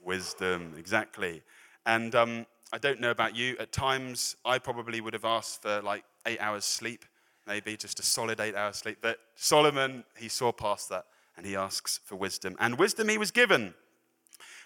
Wisdom, 0.05 0.75
exactly. 0.77 1.43
And 1.87 2.15
um, 2.15 2.47
I 2.73 2.79
don't 2.79 3.01
know 3.01 3.11
about 3.11 3.37
you, 3.37 3.57
at 3.59 3.73
times 3.73 4.37
I 4.45 4.59
probably 4.59 5.01
would 5.01 5.13
have 5.15 5.25
asked 5.25 5.63
for 5.63 5.81
like 5.83 6.05
eight 6.27 6.41
hours 6.41 6.65
sleep 6.65 7.05
maybe 7.47 7.77
just 7.77 7.99
a 8.01 8.03
solid 8.03 8.41
eight 8.41 8.55
hours 8.55 8.77
sleep. 8.77 8.99
But 9.01 9.19
Solomon, 9.35 10.05
he 10.19 10.29
saw 10.29 10.53
past 10.53 10.89
that 10.91 11.07
and 11.37 11.47
he 11.47 11.57
asks 11.57 12.01
for 12.05 12.17
wisdom. 12.17 12.57
And 12.61 12.79
wisdom 12.79 13.09
he 13.09 13.19
was 13.19 13.31
given. 13.31 13.75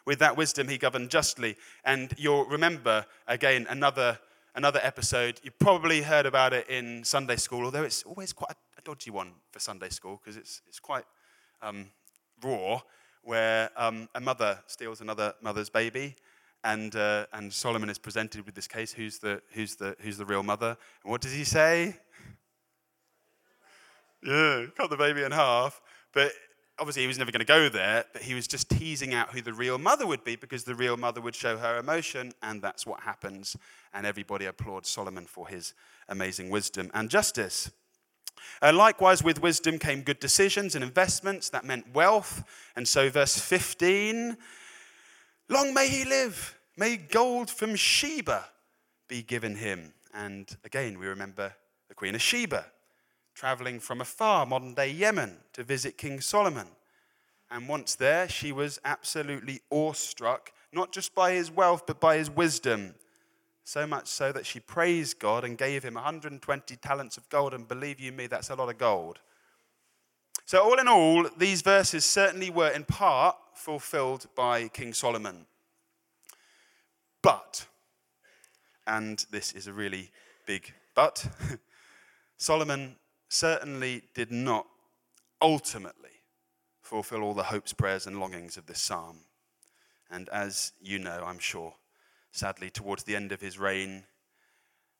With 0.05 0.19
that 0.21 0.37
wisdom, 0.37 0.69
he 0.69 0.79
governed 0.79 1.11
justly. 1.11 1.57
And 1.85 2.13
you'll 2.17 2.45
remember, 2.45 3.07
again, 3.27 3.67
another, 3.69 4.19
another 4.55 4.81
episode. 4.83 5.41
You 5.43 5.51
probably 5.51 6.03
heard 6.03 6.27
about 6.27 6.53
it 6.53 6.69
in 6.69 7.03
Sunday 7.05 7.37
school, 7.37 7.65
although 7.65 7.83
it's 7.83 8.03
always 8.05 8.33
quite 8.33 8.53
a, 8.53 8.57
a 8.79 8.83
dodgy 8.83 9.11
one 9.11 9.33
for 9.51 9.59
Sunday 9.59 9.89
school 9.89 10.21
because 10.23 10.37
it's, 10.37 10.63
it's 10.69 10.79
quite 10.79 11.05
um, 11.63 11.87
raw, 12.43 12.81
where 13.23 13.71
um, 13.77 14.09
a 14.15 14.21
mother 14.21 14.61
steals 14.67 15.01
another 15.01 15.35
mother's 15.43 15.71
baby. 15.71 16.15
And, 16.63 16.95
uh, 16.97 17.27
and 17.33 17.53
Solomon 17.53 17.91
is 17.91 17.99
presented 17.99 18.45
with 18.45 18.55
this 18.55 18.67
case 18.67 18.93
who's 18.93 19.19
the, 19.19 19.41
who's, 19.53 19.77
the, 19.77 19.97
who's 20.01 20.19
the 20.19 20.25
real 20.25 20.43
mother? 20.43 20.77
And 21.03 21.11
what 21.11 21.21
does 21.21 21.33
he 21.33 21.45
say? 21.45 21.97
Yeah, 24.27 24.67
cut 24.77 24.91
the 24.91 24.97
baby 24.97 25.23
in 25.23 25.33
half. 25.33 25.81
But 26.13 26.33
obviously, 26.79 27.03
he 27.03 27.09
was 27.09 27.19
never 27.19 27.31
going 27.31 27.41
to 27.41 27.47
go 27.47 27.69
there, 27.69 28.05
but 28.13 28.23
he 28.23 28.35
was 28.35 28.47
just 28.47 28.69
teasing 28.69 29.15
out 29.15 29.31
who 29.31 29.41
the 29.41 29.53
real 29.53 29.79
mother 29.79 30.07
would 30.07 30.25
be 30.25 30.37
because 30.37 30.65
the 30.65 30.75
real 30.75 30.97
mother 30.97 31.21
would 31.21 31.35
show 31.35 31.57
her 31.59 31.79
emotion, 31.79 32.33
and 32.43 32.61
that's 32.61 32.87
what 32.87 33.01
happens. 33.01 33.57
And 33.95 34.07
everybody 34.07 34.47
applauds 34.47 34.89
Solomon 34.89 35.27
for 35.27 35.49
his 35.49 35.75
amazing 36.09 36.51
wisdom 36.51 36.91
and 36.95 37.09
justice. 37.09 37.71
Uh, 38.61 38.73
likewise, 38.73 39.23
with 39.23 39.41
wisdom 39.41 39.79
came 39.79 40.03
good 40.03 40.21
decisions 40.21 40.75
and 40.75 40.85
investments. 40.85 41.51
That 41.51 41.65
meant 41.65 41.95
wealth. 41.95 42.45
And 42.75 42.87
so, 42.87 43.09
verse 43.11 43.39
15 43.39 44.37
Long 45.49 45.73
may 45.73 45.89
he 45.89 46.05
live, 46.05 46.59
may 46.77 46.97
gold 46.97 47.51
from 47.51 47.77
Sheba 47.77 48.47
be 49.09 49.23
given 49.23 49.55
him. 49.55 49.93
And 50.13 50.49
again, 50.65 50.99
we 50.99 51.07
remember 51.07 51.55
the 51.89 51.95
Queen 51.95 52.17
of 52.17 52.23
Sheba 52.23 52.67
traveling 53.37 53.79
from 53.79 54.01
afar, 54.01 54.47
modern 54.47 54.73
day 54.73 54.91
Yemen, 54.91 55.37
to 55.53 55.63
visit 55.63 55.99
King 55.99 56.21
Solomon. 56.23 56.69
And 57.51 57.69
once 57.69 57.95
there, 57.95 58.29
she 58.29 58.51
was 58.51 58.81
absolutely 58.85 59.61
awestruck, 59.71 60.53
not 60.73 60.91
just 60.91 61.15
by 61.15 61.33
his 61.33 61.51
wealth, 61.51 61.85
but 61.87 62.01
by 62.01 62.17
his 62.17 62.31
wisdom. 62.31 62.95
So 63.63 63.87
much 63.87 64.07
so 64.07 64.33
that 64.33 64.47
she 64.47 64.59
praised 64.59 65.19
God 65.19 65.45
and 65.45 65.59
gave 65.59 65.85
him 65.85 65.95
120 65.95 66.77
talents 66.77 67.17
of 67.19 67.29
gold. 67.29 67.53
And 67.53 67.69
believe 67.69 68.01
you 68.01 68.11
me, 68.11 68.27
that's 68.27 68.51
a 68.51 68.55
lot 68.55 68.71
of 68.71 68.79
gold. 68.79 69.21
So, 70.47 70.63
all 70.63 70.79
in 70.79 70.89
all, 70.89 71.29
these 71.37 71.63
verses 71.63 72.05
certainly 72.05 72.51
were 72.51 72.69
in 72.69 72.85
part 72.85 73.37
fulfilled 73.55 74.27
by 74.35 74.69
King 74.69 74.95
Solomon. 74.95 75.47
But, 77.21 77.67
and 78.87 79.27
this 79.31 79.53
is 79.53 79.67
a 79.67 79.73
really 79.73 80.11
big 80.47 80.73
but, 80.95 81.27
Solomon 82.39 82.97
certainly 83.29 84.03
did 84.15 84.31
not 84.31 84.67
ultimately 85.41 86.11
fulfill 86.81 87.23
all 87.23 87.35
the 87.35 87.45
hopes, 87.45 87.73
prayers, 87.73 88.07
and 88.07 88.21
longings 88.21 88.57
of 88.57 88.67
this 88.67 88.81
psalm. 88.81 89.19
And 90.11 90.29
as 90.29 90.73
you 90.81 90.99
know, 90.99 91.25
I'm 91.27 91.39
sure, 91.39 91.75
sadly, 92.31 92.71
towards 92.71 93.05
the 93.05 93.17
end 93.17 93.33
of 93.33 93.41
his 93.41 93.59
reign, 93.59 94.05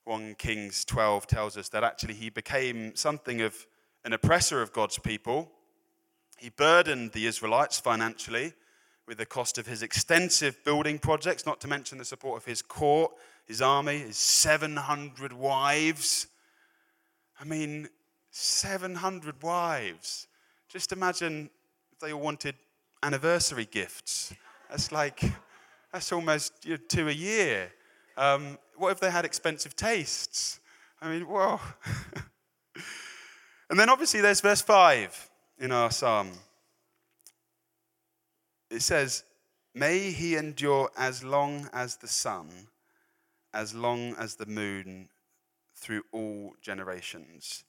1 0.03 0.35
Kings 0.35 0.85
12 0.85 1.27
tells 1.27 1.57
us 1.57 1.69
that 1.69 1.83
actually 1.83 2.13
he 2.13 2.29
became 2.29 2.95
something 2.95 3.41
of 3.41 3.65
an 4.05 4.13
oppressor 4.13 4.61
of 4.61 4.71
God's 4.71 4.99
people. 4.99 5.51
He 6.37 6.49
burdened 6.49 7.11
the 7.11 7.25
Israelites 7.25 7.79
financially 7.79 8.53
with 9.07 9.17
the 9.17 9.25
cost 9.25 9.57
of 9.57 9.67
his 9.67 9.81
extensive 9.81 10.63
building 10.63 10.99
projects, 10.99 11.45
not 11.45 11.61
to 11.61 11.67
mention 11.67 11.97
the 11.97 12.05
support 12.05 12.37
of 12.37 12.45
his 12.45 12.61
court, 12.61 13.11
his 13.45 13.61
army, 13.61 13.99
his 13.99 14.17
700 14.17 15.31
wives. 15.33 16.27
I 17.39 17.45
mean, 17.45 17.89
700 18.37 19.41
wives. 19.41 20.27
Just 20.69 20.91
imagine 20.91 21.49
if 21.91 21.99
they 21.99 22.13
all 22.13 22.21
wanted 22.21 22.55
anniversary 23.01 23.67
gifts. 23.69 24.31
That's 24.69 24.91
like, 24.91 25.21
that's 25.91 26.11
almost 26.11 26.53
you 26.63 26.71
know, 26.71 26.77
two 26.87 27.09
a 27.09 27.13
year. 27.13 27.71
Um, 28.15 28.59
what 28.75 28.91
if 28.91 28.99
they 28.99 29.09
had 29.09 29.25
expensive 29.25 29.75
tastes? 29.75 30.59
I 31.01 31.09
mean, 31.09 31.27
whoa. 31.27 31.59
and 33.69 33.79
then 33.79 33.89
obviously 33.89 34.21
there's 34.21 34.41
verse 34.41 34.61
5 34.61 35.29
in 35.59 35.71
our 35.71 35.89
psalm. 35.89 36.31
It 38.69 38.83
says, 38.83 39.23
May 39.73 40.11
he 40.11 40.35
endure 40.35 40.91
as 40.95 41.23
long 41.23 41.69
as 41.73 41.97
the 41.97 42.07
sun, 42.07 42.67
as 43.53 43.73
long 43.73 44.15
as 44.19 44.35
the 44.35 44.45
moon, 44.45 45.09
through 45.75 46.03
all 46.11 46.55
generations. 46.61 47.63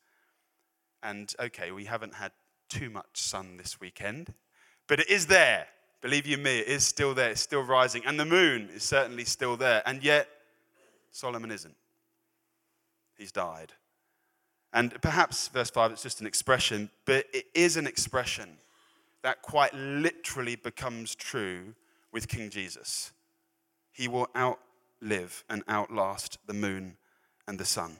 And 1.02 1.32
okay, 1.38 1.70
we 1.70 1.84
haven't 1.84 2.14
had 2.14 2.32
too 2.68 2.90
much 2.90 3.06
sun 3.14 3.56
this 3.56 3.80
weekend, 3.80 4.34
but 4.86 5.00
it 5.00 5.08
is 5.08 5.26
there. 5.26 5.66
Believe 6.00 6.26
you 6.26 6.38
me, 6.38 6.60
it 6.60 6.68
is 6.68 6.84
still 6.84 7.14
there. 7.14 7.30
It's 7.30 7.40
still 7.40 7.62
rising. 7.62 8.02
And 8.06 8.18
the 8.20 8.24
moon 8.24 8.68
is 8.74 8.84
certainly 8.84 9.24
still 9.24 9.56
there. 9.56 9.82
And 9.84 10.02
yet, 10.04 10.28
Solomon 11.10 11.50
isn't. 11.50 11.74
He's 13.16 13.32
died. 13.32 13.72
And 14.72 15.00
perhaps 15.02 15.48
verse 15.48 15.70
5 15.70 15.92
it's 15.92 16.02
just 16.02 16.20
an 16.20 16.26
expression, 16.26 16.90
but 17.04 17.26
it 17.32 17.46
is 17.54 17.76
an 17.76 17.86
expression 17.86 18.58
that 19.22 19.42
quite 19.42 19.74
literally 19.74 20.56
becomes 20.56 21.14
true 21.14 21.74
with 22.12 22.28
King 22.28 22.50
Jesus. 22.50 23.12
He 23.90 24.06
will 24.06 24.28
outlive 24.36 25.42
and 25.48 25.64
outlast 25.68 26.38
the 26.46 26.54
moon 26.54 26.96
and 27.46 27.58
the 27.58 27.64
sun. 27.64 27.96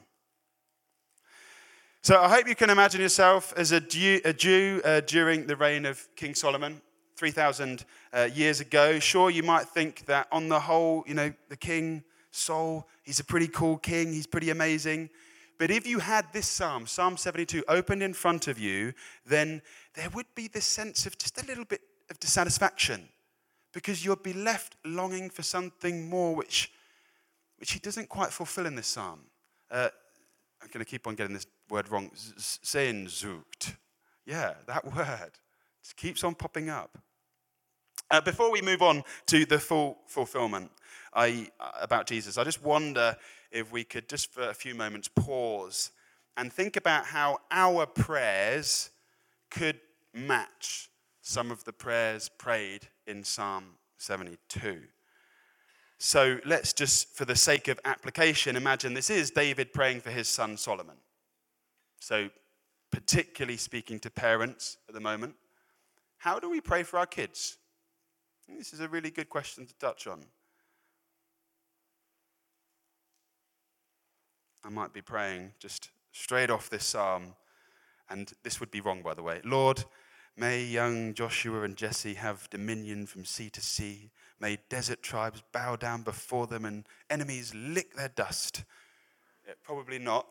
So 2.01 2.21
I 2.21 2.29
hope 2.29 2.47
you 2.47 2.55
can 2.55 2.69
imagine 2.69 3.01
yourself 3.01 3.53
as 3.57 3.73
a 3.73 3.81
Jew, 3.81 4.21
a 4.23 4.31
Jew 4.31 4.81
uh, 4.85 5.01
during 5.01 5.47
the 5.47 5.57
reign 5.57 5.85
of 5.85 6.07
King 6.15 6.33
Solomon, 6.33 6.81
3,000 7.17 7.83
uh, 8.13 8.29
years 8.33 8.61
ago. 8.61 8.99
Sure, 8.99 9.29
you 9.29 9.43
might 9.43 9.67
think 9.67 10.05
that 10.05 10.29
on 10.31 10.47
the 10.47 10.61
whole, 10.61 11.03
you 11.05 11.13
know, 11.13 11.33
the 11.49 11.57
king, 11.57 12.01
Saul, 12.31 12.87
he's 13.03 13.19
a 13.19 13.25
pretty 13.25 13.49
cool 13.49 13.77
king, 13.77 14.13
he's 14.13 14.25
pretty 14.25 14.49
amazing. 14.49 15.09
But 15.57 15.71
if 15.71 15.85
you 15.85 15.99
had 15.99 16.25
this 16.31 16.47
psalm, 16.47 16.87
Psalm 16.87 17.17
72, 17.17 17.65
opened 17.67 18.01
in 18.01 18.13
front 18.13 18.47
of 18.47 18.57
you, 18.57 18.93
then 19.25 19.61
there 19.93 20.09
would 20.11 20.33
be 20.35 20.47
this 20.47 20.65
sense 20.65 21.05
of 21.05 21.17
just 21.17 21.43
a 21.43 21.45
little 21.45 21.65
bit 21.65 21.81
of 22.09 22.17
dissatisfaction 22.17 23.09
because 23.73 24.05
you'd 24.05 24.23
be 24.23 24.31
left 24.31 24.77
longing 24.85 25.29
for 25.29 25.43
something 25.43 26.09
more, 26.09 26.33
which, 26.33 26.71
which 27.57 27.73
he 27.73 27.79
doesn't 27.79 28.07
quite 28.07 28.31
fulfill 28.31 28.65
in 28.65 28.75
this 28.75 28.87
psalm. 28.87 29.19
Uh, 29.69 29.89
I'm 30.61 30.67
going 30.67 30.83
to 30.83 30.89
keep 30.89 31.07
on 31.07 31.15
getting 31.15 31.33
this 31.33 31.47
word 31.69 31.89
wrong. 31.89 32.11
Sehnsucht. 32.15 33.75
Yeah, 34.25 34.53
that 34.67 34.85
word. 34.95 35.31
Keeps 35.95 36.23
on 36.23 36.35
popping 36.35 36.69
up. 36.69 36.97
Uh, 38.11 38.21
before 38.21 38.51
we 38.51 38.61
move 38.61 38.81
on 38.81 39.03
to 39.27 39.45
the 39.45 39.59
full 39.59 39.99
fulfillment 40.07 40.71
I, 41.13 41.47
uh, 41.59 41.71
about 41.81 42.07
Jesus, 42.07 42.37
I 42.37 42.43
just 42.43 42.63
wonder 42.63 43.15
if 43.51 43.71
we 43.71 43.83
could 43.83 44.07
just 44.07 44.31
for 44.31 44.49
a 44.49 44.53
few 44.53 44.75
moments 44.75 45.07
pause 45.07 45.91
and 46.37 46.51
think 46.51 46.75
about 46.75 47.05
how 47.05 47.39
our 47.51 47.85
prayers 47.85 48.91
could 49.49 49.79
match 50.13 50.89
some 51.21 51.51
of 51.51 51.63
the 51.63 51.73
prayers 51.73 52.29
prayed 52.29 52.87
in 53.05 53.23
Psalm 53.23 53.75
72. 53.97 54.81
So 55.99 56.39
let's 56.45 56.71
just, 56.71 57.13
for 57.13 57.25
the 57.25 57.35
sake 57.35 57.67
of 57.67 57.77
application, 57.83 58.55
imagine 58.55 58.93
this 58.93 59.09
is 59.09 59.31
David 59.31 59.73
praying 59.73 59.99
for 59.99 60.11
his 60.11 60.29
son 60.29 60.55
Solomon. 60.55 60.95
So, 61.99 62.29
particularly 62.89 63.57
speaking 63.57 63.99
to 63.99 64.09
parents 64.09 64.77
at 64.87 64.95
the 64.95 65.01
moment, 65.01 65.35
how 66.17 66.39
do 66.39 66.49
we 66.49 66.61
pray 66.61 66.83
for 66.83 66.97
our 66.97 67.05
kids? 67.05 67.57
This 68.47 68.71
is 68.71 68.79
a 68.79 68.87
really 68.87 69.11
good 69.11 69.29
question 69.29 69.65
to 69.65 69.73
touch 69.75 70.07
on. 70.07 70.23
I 74.63 74.69
might 74.69 74.93
be 74.93 75.01
praying 75.01 75.51
just 75.59 75.89
straight 76.13 76.49
off 76.49 76.69
this 76.69 76.85
psalm, 76.85 77.35
and 78.09 78.31
this 78.43 78.61
would 78.61 78.71
be 78.71 78.79
wrong, 78.79 79.01
by 79.01 79.13
the 79.13 79.23
way. 79.23 79.41
Lord, 79.43 79.83
may 80.37 80.63
young 80.63 81.13
Joshua 81.13 81.63
and 81.63 81.75
Jesse 81.75 82.13
have 82.13 82.49
dominion 82.49 83.05
from 83.05 83.25
sea 83.25 83.49
to 83.49 83.61
sea. 83.61 84.11
May 84.39 84.57
desert 84.69 85.01
tribes 85.01 85.43
bow 85.51 85.75
down 85.75 86.03
before 86.03 86.47
them 86.47 86.65
and 86.65 86.85
enemies 87.09 87.53
lick 87.53 87.95
their 87.95 88.09
dust. 88.09 88.63
Yeah, 89.47 89.53
probably 89.63 89.99
not, 89.99 90.27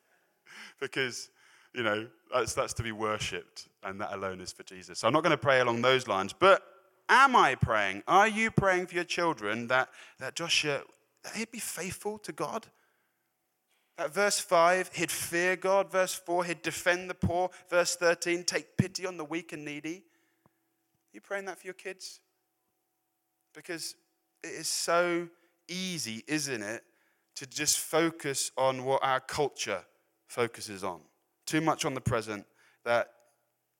because, 0.80 1.30
you 1.74 1.82
know, 1.82 2.06
that's, 2.32 2.54
that's 2.54 2.74
to 2.74 2.82
be 2.82 2.92
worshipped, 2.92 3.68
and 3.82 4.00
that 4.00 4.12
alone 4.12 4.40
is 4.40 4.52
for 4.52 4.62
Jesus. 4.62 5.00
So 5.00 5.06
I'm 5.06 5.12
not 5.12 5.22
going 5.22 5.30
to 5.30 5.36
pray 5.36 5.60
along 5.60 5.82
those 5.82 6.06
lines, 6.06 6.32
but 6.32 6.62
am 7.08 7.34
I 7.34 7.54
praying? 7.54 8.02
Are 8.06 8.28
you 8.28 8.50
praying 8.50 8.86
for 8.86 8.94
your 8.94 9.04
children 9.04 9.66
that, 9.68 9.88
that 10.18 10.36
Joshua, 10.36 10.82
that 11.24 11.34
he'd 11.34 11.50
be 11.50 11.58
faithful 11.58 12.18
to 12.18 12.32
God? 12.32 12.66
At 13.96 14.12
verse 14.12 14.40
5, 14.40 14.90
he'd 14.94 15.10
fear 15.10 15.54
God. 15.54 15.90
Verse 15.90 16.14
4, 16.14 16.44
he'd 16.44 16.62
defend 16.62 17.08
the 17.08 17.14
poor. 17.14 17.50
Verse 17.70 17.94
13, 17.94 18.42
take 18.42 18.76
pity 18.76 19.06
on 19.06 19.16
the 19.16 19.24
weak 19.24 19.52
and 19.52 19.64
needy. 19.64 20.04
Are 20.46 21.14
you 21.14 21.20
praying 21.20 21.44
that 21.44 21.60
for 21.60 21.66
your 21.66 21.74
kids? 21.74 22.20
Because 23.54 23.94
it 24.42 24.48
is 24.48 24.68
so 24.68 25.28
easy, 25.68 26.24
isn't 26.26 26.62
it, 26.62 26.82
to 27.36 27.46
just 27.46 27.78
focus 27.78 28.50
on 28.56 28.84
what 28.84 29.02
our 29.02 29.20
culture 29.20 29.84
focuses 30.26 30.84
on. 30.84 31.00
Too 31.46 31.60
much 31.60 31.84
on 31.84 31.94
the 31.94 32.00
present, 32.00 32.46
that 32.84 33.10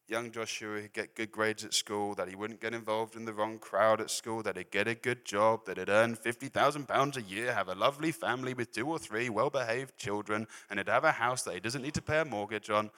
young 0.08 0.30
Joshua 0.30 0.74
would 0.74 0.92
get 0.92 1.14
good 1.14 1.32
grades 1.32 1.64
at 1.64 1.72
school, 1.72 2.14
that 2.14 2.28
he 2.28 2.34
wouldn't 2.34 2.60
get 2.60 2.74
involved 2.74 3.16
in 3.16 3.24
the 3.24 3.32
wrong 3.32 3.58
crowd 3.58 4.00
at 4.00 4.10
school, 4.10 4.42
that 4.42 4.56
he'd 4.56 4.70
get 4.70 4.86
a 4.86 4.94
good 4.94 5.24
job, 5.24 5.64
that 5.66 5.78
he'd 5.78 5.88
earn 5.88 6.16
£50,000 6.16 7.16
a 7.16 7.22
year, 7.22 7.52
have 7.52 7.68
a 7.68 7.74
lovely 7.74 8.12
family 8.12 8.54
with 8.54 8.72
two 8.72 8.86
or 8.86 8.98
three 8.98 9.28
well 9.28 9.50
behaved 9.50 9.96
children, 9.96 10.46
and 10.68 10.78
he'd 10.78 10.88
have 10.88 11.04
a 11.04 11.12
house 11.12 11.42
that 11.42 11.54
he 11.54 11.60
doesn't 11.60 11.82
need 11.82 11.94
to 11.94 12.02
pay 12.02 12.20
a 12.20 12.24
mortgage 12.24 12.70
on. 12.70 12.90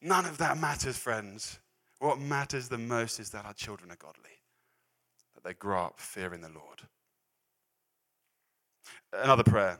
None 0.00 0.26
of 0.26 0.38
that 0.38 0.58
matters, 0.58 0.98
friends. 0.98 1.58
What 1.98 2.18
matters 2.18 2.68
the 2.68 2.78
most 2.78 3.20
is 3.20 3.30
that 3.30 3.46
our 3.46 3.54
children 3.54 3.90
are 3.90 3.96
godly, 3.96 4.38
they 5.44 5.54
grow 5.54 5.84
up 5.84 6.00
fearing 6.00 6.40
the 6.40 6.48
Lord. 6.48 6.82
Another 9.12 9.44
prayer. 9.44 9.78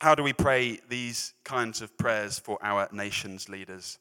How 0.00 0.14
do 0.14 0.22
we 0.22 0.32
pray 0.32 0.80
these 0.88 1.34
kinds 1.44 1.80
of 1.80 1.96
prayers 1.96 2.38
for 2.38 2.58
our 2.62 2.88
nation's 2.92 3.48
leaders? 3.48 3.98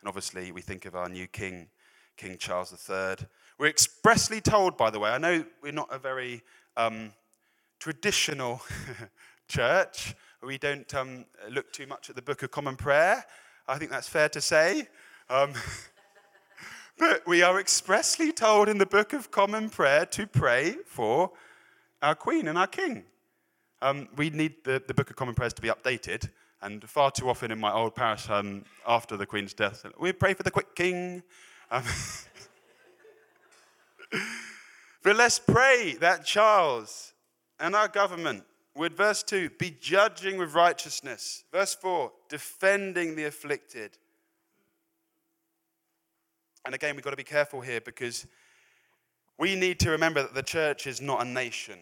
And 0.00 0.08
obviously, 0.08 0.52
we 0.52 0.62
think 0.62 0.84
of 0.84 0.96
our 0.96 1.08
new 1.08 1.26
king, 1.26 1.68
King 2.16 2.38
Charles 2.38 2.72
III. 2.72 3.26
We're 3.58 3.66
expressly 3.66 4.40
told, 4.40 4.76
by 4.76 4.90
the 4.90 4.98
way, 4.98 5.10
I 5.10 5.18
know 5.18 5.44
we're 5.62 5.72
not 5.72 5.88
a 5.92 5.98
very 5.98 6.42
um, 6.76 7.12
traditional 7.78 8.62
church. 9.48 10.14
We 10.42 10.58
don't 10.58 10.92
um, 10.94 11.24
look 11.50 11.72
too 11.72 11.86
much 11.86 12.08
at 12.10 12.16
the 12.16 12.22
Book 12.22 12.42
of 12.42 12.50
Common 12.50 12.76
Prayer. 12.76 13.24
I 13.66 13.78
think 13.78 13.90
that's 13.90 14.08
fair 14.08 14.28
to 14.30 14.40
say. 14.40 14.88
Um, 15.28 15.52
but 16.98 17.26
we 17.26 17.42
are 17.42 17.60
expressly 17.60 18.32
told 18.32 18.68
in 18.68 18.78
the 18.78 18.86
Book 18.86 19.12
of 19.12 19.30
Common 19.30 19.70
Prayer 19.70 20.04
to 20.06 20.26
pray 20.26 20.76
for 20.84 21.30
our 22.02 22.14
Queen 22.14 22.48
and 22.48 22.58
our 22.58 22.66
King. 22.66 23.04
Um, 23.80 24.08
we 24.16 24.30
need 24.30 24.64
the, 24.64 24.82
the 24.84 24.94
Book 24.94 25.08
of 25.08 25.16
Common 25.16 25.34
Prayers 25.34 25.52
to 25.54 25.62
be 25.62 25.68
updated. 25.68 26.28
And 26.60 26.82
far 26.88 27.12
too 27.12 27.28
often 27.28 27.52
in 27.52 27.60
my 27.60 27.72
old 27.72 27.94
parish, 27.94 28.28
um, 28.28 28.64
after 28.86 29.16
the 29.16 29.26
Queen's 29.26 29.54
death, 29.54 29.86
we 30.00 30.12
pray 30.12 30.34
for 30.34 30.42
the 30.42 30.50
quick 30.50 30.74
king. 30.74 31.22
Um, 31.70 31.84
but 35.04 35.14
let's 35.14 35.38
pray 35.38 35.96
that 36.00 36.24
Charles 36.24 37.12
and 37.60 37.76
our 37.76 37.86
government 37.86 38.42
would, 38.74 38.94
verse 38.94 39.22
2, 39.22 39.50
be 39.50 39.76
judging 39.80 40.36
with 40.36 40.54
righteousness. 40.54 41.44
Verse 41.52 41.76
4, 41.76 42.10
defending 42.28 43.14
the 43.14 43.24
afflicted. 43.24 43.98
And 46.64 46.74
again, 46.74 46.94
we've 46.94 47.04
got 47.04 47.10
to 47.10 47.16
be 47.16 47.24
careful 47.24 47.60
here 47.60 47.80
because 47.80 48.26
we 49.38 49.54
need 49.54 49.78
to 49.80 49.90
remember 49.90 50.22
that 50.22 50.34
the 50.34 50.42
church 50.42 50.86
is 50.86 51.00
not 51.00 51.22
a 51.22 51.24
nation. 51.24 51.78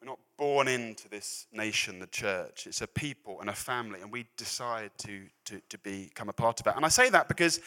We're 0.00 0.08
not 0.08 0.18
born 0.36 0.68
into 0.68 1.08
this 1.08 1.46
nation, 1.52 1.98
the 1.98 2.06
church. 2.06 2.66
It's 2.66 2.82
a 2.82 2.86
people 2.86 3.40
and 3.40 3.48
a 3.48 3.54
family, 3.54 4.00
and 4.02 4.12
we 4.12 4.26
decide 4.36 4.90
to, 4.98 5.22
to, 5.46 5.60
to 5.70 5.78
become 5.78 6.28
a 6.28 6.32
part 6.32 6.60
of 6.60 6.66
it. 6.66 6.76
And 6.76 6.84
I 6.84 6.88
say 6.88 7.08
that 7.10 7.28
because 7.28 7.60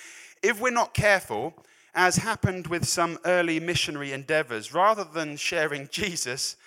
if 0.43 0.61
we're 0.61 0.69
not 0.69 0.93
careful, 0.93 1.53
as 1.95 2.17
happened 2.17 2.67
with 2.67 2.85
some 2.85 3.17
early 3.25 3.59
missionary 3.59 4.13
endeavors, 4.13 4.71
rather 4.71 5.03
than 5.03 5.35
sharing 5.35 5.87
Jesus, 5.91 6.57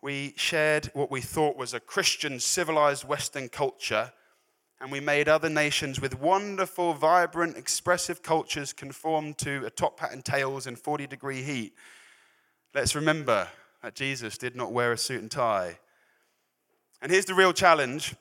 we 0.00 0.32
shared 0.36 0.90
what 0.94 1.10
we 1.10 1.20
thought 1.20 1.56
was 1.56 1.74
a 1.74 1.80
Christian, 1.80 2.40
civilized 2.40 3.04
Western 3.04 3.50
culture, 3.50 4.12
and 4.84 4.92
we 4.92 5.00
made 5.00 5.30
other 5.30 5.48
nations 5.48 5.98
with 5.98 6.20
wonderful, 6.20 6.92
vibrant, 6.92 7.56
expressive 7.56 8.22
cultures 8.22 8.74
conform 8.74 9.32
to 9.32 9.64
a 9.64 9.70
top 9.70 9.98
hat 9.98 10.12
and 10.12 10.22
tails 10.22 10.66
in 10.66 10.76
40 10.76 11.06
degree 11.06 11.42
heat. 11.42 11.72
Let's 12.74 12.94
remember 12.94 13.48
that 13.82 13.94
Jesus 13.94 14.36
did 14.36 14.54
not 14.54 14.74
wear 14.74 14.92
a 14.92 14.98
suit 14.98 15.22
and 15.22 15.30
tie. 15.30 15.78
And 17.00 17.10
here's 17.10 17.24
the 17.24 17.32
real 17.32 17.54
challenge 17.54 18.14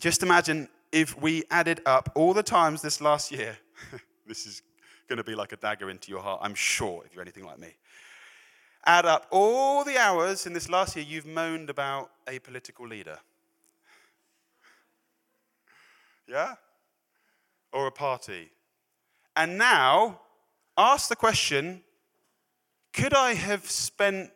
just 0.00 0.24
imagine 0.24 0.68
if 0.90 1.16
we 1.22 1.44
added 1.52 1.82
up 1.86 2.10
all 2.16 2.34
the 2.34 2.42
times 2.42 2.82
this 2.82 3.00
last 3.00 3.30
year, 3.30 3.56
this 4.26 4.46
is 4.46 4.62
going 5.06 5.18
to 5.18 5.24
be 5.24 5.36
like 5.36 5.52
a 5.52 5.56
dagger 5.56 5.88
into 5.88 6.10
your 6.10 6.20
heart, 6.20 6.40
I'm 6.42 6.56
sure, 6.56 7.04
if 7.06 7.14
you're 7.14 7.22
anything 7.22 7.44
like 7.44 7.60
me. 7.60 7.76
Add 8.86 9.06
up 9.06 9.28
all 9.30 9.84
the 9.84 9.98
hours 9.98 10.46
in 10.46 10.52
this 10.52 10.68
last 10.68 10.96
year 10.96 11.04
you've 11.08 11.26
moaned 11.26 11.70
about 11.70 12.10
a 12.26 12.40
political 12.40 12.88
leader. 12.88 13.20
Yeah? 16.30 16.54
Or 17.72 17.88
a 17.88 17.90
party. 17.90 18.50
And 19.34 19.58
now, 19.58 20.20
ask 20.76 21.08
the 21.08 21.16
question 21.16 21.82
could 22.92 23.14
I 23.14 23.34
have 23.34 23.70
spent 23.70 24.30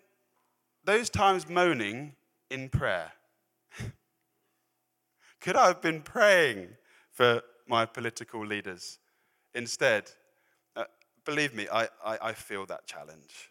those 0.84 1.10
times 1.10 1.48
moaning 1.48 2.14
in 2.50 2.68
prayer? 2.68 3.12
Could 5.40 5.56
I 5.56 5.66
have 5.66 5.82
been 5.82 6.02
praying 6.02 6.68
for 7.10 7.42
my 7.66 7.84
political 7.84 8.46
leaders 8.46 9.00
instead? 9.54 10.12
Uh, 10.76 10.84
believe 11.24 11.52
me, 11.52 11.66
I, 11.72 11.88
I, 12.04 12.18
I, 12.22 12.32
feel 12.32 12.64
that 12.66 12.86
challenge. 12.86 13.50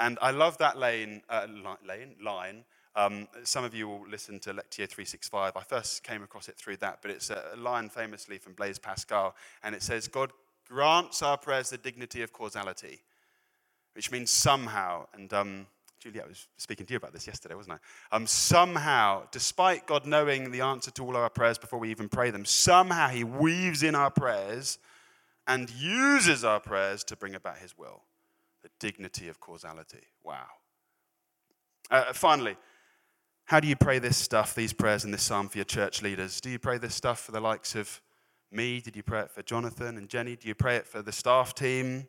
And 0.00 0.18
I 0.20 0.32
love 0.32 0.58
that 0.58 0.76
lane, 0.76 1.22
uh, 1.30 1.46
lane 1.86 2.16
line. 2.20 2.64
Um, 2.98 3.28
some 3.44 3.62
of 3.62 3.76
you 3.76 3.86
will 3.86 4.04
listen 4.10 4.40
to 4.40 4.50
Lectio 4.50 4.88
365. 4.88 5.52
I 5.56 5.62
first 5.62 6.02
came 6.02 6.24
across 6.24 6.48
it 6.48 6.56
through 6.56 6.78
that, 6.78 6.98
but 7.00 7.12
it's 7.12 7.30
a 7.30 7.54
line 7.56 7.88
famously 7.88 8.38
from 8.38 8.54
Blaise 8.54 8.80
Pascal, 8.80 9.36
and 9.62 9.72
it 9.72 9.84
says, 9.84 10.08
God 10.08 10.32
grants 10.68 11.22
our 11.22 11.38
prayers 11.38 11.70
the 11.70 11.78
dignity 11.78 12.22
of 12.22 12.32
causality, 12.32 13.02
which 13.94 14.10
means 14.10 14.30
somehow, 14.30 15.06
and 15.14 15.32
um, 15.32 15.68
Juliet 16.00 16.28
was 16.28 16.48
speaking 16.56 16.86
to 16.86 16.92
you 16.92 16.96
about 16.96 17.12
this 17.12 17.28
yesterday, 17.28 17.54
wasn't 17.54 17.78
I? 18.10 18.16
Um, 18.16 18.26
somehow, 18.26 19.28
despite 19.30 19.86
God 19.86 20.04
knowing 20.04 20.50
the 20.50 20.62
answer 20.62 20.90
to 20.90 21.04
all 21.04 21.16
our 21.16 21.30
prayers 21.30 21.56
before 21.56 21.78
we 21.78 21.92
even 21.92 22.08
pray 22.08 22.32
them, 22.32 22.44
somehow 22.44 23.10
He 23.10 23.22
weaves 23.22 23.84
in 23.84 23.94
our 23.94 24.10
prayers 24.10 24.80
and 25.46 25.70
uses 25.70 26.44
our 26.44 26.58
prayers 26.58 27.04
to 27.04 27.16
bring 27.16 27.36
about 27.36 27.58
His 27.58 27.78
will. 27.78 28.02
The 28.64 28.70
dignity 28.80 29.28
of 29.28 29.38
causality. 29.38 30.02
Wow. 30.24 30.46
Uh, 31.92 32.12
finally, 32.12 32.56
how 33.48 33.60
do 33.60 33.66
you 33.66 33.76
pray 33.76 33.98
this 33.98 34.18
stuff, 34.18 34.54
these 34.54 34.74
prayers 34.74 35.06
in 35.06 35.10
this 35.10 35.22
psalm 35.22 35.48
for 35.48 35.56
your 35.56 35.64
church 35.64 36.02
leaders? 36.02 36.38
Do 36.38 36.50
you 36.50 36.58
pray 36.58 36.76
this 36.76 36.94
stuff 36.94 37.20
for 37.20 37.32
the 37.32 37.40
likes 37.40 37.74
of 37.74 38.02
me? 38.52 38.78
Did 38.78 38.94
you 38.94 39.02
pray 39.02 39.20
it 39.20 39.30
for 39.30 39.40
Jonathan 39.40 39.96
and 39.96 40.06
Jenny? 40.06 40.36
Do 40.36 40.48
you 40.48 40.54
pray 40.54 40.76
it 40.76 40.86
for 40.86 41.00
the 41.00 41.12
staff 41.12 41.54
team? 41.54 42.08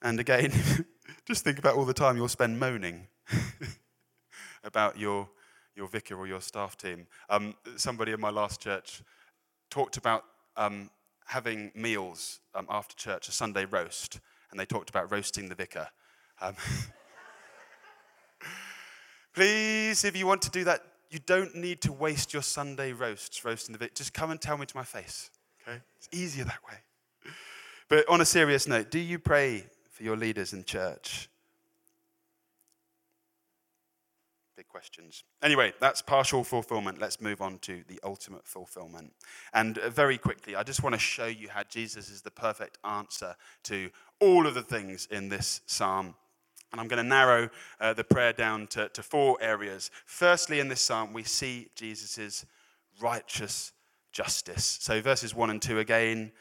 And 0.00 0.18
again, 0.18 0.50
just 1.26 1.44
think 1.44 1.58
about 1.58 1.76
all 1.76 1.84
the 1.84 1.92
time 1.92 2.16
you'll 2.16 2.28
spend 2.28 2.58
moaning 2.58 3.06
about 4.64 4.98
your, 4.98 5.28
your 5.76 5.88
vicar 5.88 6.16
or 6.16 6.26
your 6.26 6.40
staff 6.40 6.78
team. 6.78 7.06
Um, 7.28 7.54
somebody 7.76 8.12
in 8.12 8.20
my 8.20 8.30
last 8.30 8.62
church 8.62 9.02
talked 9.68 9.98
about 9.98 10.24
um, 10.56 10.88
having 11.26 11.70
meals 11.74 12.40
um, 12.54 12.66
after 12.70 12.96
church, 12.96 13.28
a 13.28 13.32
Sunday 13.32 13.66
roast, 13.66 14.20
and 14.50 14.58
they 14.58 14.64
talked 14.64 14.88
about 14.88 15.12
roasting 15.12 15.50
the 15.50 15.54
vicar. 15.54 15.88
Please, 19.34 20.04
if 20.04 20.16
you 20.16 20.26
want 20.26 20.42
to 20.42 20.50
do 20.50 20.64
that, 20.64 20.84
you 21.10 21.18
don't 21.26 21.54
need 21.56 21.80
to 21.82 21.92
waste 21.92 22.32
your 22.32 22.42
Sunday 22.42 22.92
roasts 22.92 23.44
roasting 23.44 23.72
the 23.72 23.78
vicar. 23.78 23.94
Just 23.94 24.14
come 24.14 24.30
and 24.30 24.40
tell 24.40 24.56
me 24.56 24.66
to 24.66 24.76
my 24.76 24.84
face. 24.84 25.30
Okay? 25.66 25.78
It's 25.96 26.08
easier 26.12 26.44
that 26.44 26.60
way. 26.68 27.32
But 27.88 28.08
on 28.08 28.20
a 28.20 28.24
serious 28.24 28.66
note, 28.66 28.90
do 28.90 28.98
you 28.98 29.18
pray 29.18 29.66
for 29.90 30.02
your 30.04 30.16
leaders 30.16 30.52
in 30.52 30.64
church? 30.64 31.28
Big 34.56 34.68
questions. 34.68 35.24
Anyway, 35.42 35.72
that's 35.80 36.00
partial 36.00 36.44
fulfillment. 36.44 37.00
Let's 37.00 37.20
move 37.20 37.42
on 37.42 37.58
to 37.58 37.82
the 37.88 38.00
ultimate 38.04 38.46
fulfillment. 38.46 39.12
And 39.52 39.78
uh, 39.78 39.90
very 39.90 40.16
quickly, 40.16 40.54
I 40.54 40.62
just 40.62 40.82
want 40.82 40.94
to 40.94 40.98
show 40.98 41.26
you 41.26 41.48
how 41.48 41.64
Jesus 41.64 42.08
is 42.08 42.22
the 42.22 42.30
perfect 42.30 42.78
answer 42.84 43.34
to 43.64 43.90
all 44.20 44.46
of 44.46 44.54
the 44.54 44.62
things 44.62 45.08
in 45.10 45.28
this 45.28 45.60
psalm. 45.66 46.14
And 46.74 46.80
I'm 46.80 46.88
going 46.88 47.00
to 47.00 47.08
narrow 47.08 47.50
uh, 47.80 47.92
the 47.92 48.02
prayer 48.02 48.32
down 48.32 48.66
to, 48.66 48.88
to 48.88 49.02
four 49.04 49.38
areas. 49.40 49.92
Firstly, 50.06 50.58
in 50.58 50.66
this 50.66 50.80
psalm, 50.80 51.12
we 51.12 51.22
see 51.22 51.68
Jesus' 51.76 52.44
righteous 53.00 53.70
justice. 54.10 54.78
So, 54.80 55.00
verses 55.00 55.36
1 55.36 55.50
and 55.50 55.62
2 55.62 55.78
again 55.78 56.32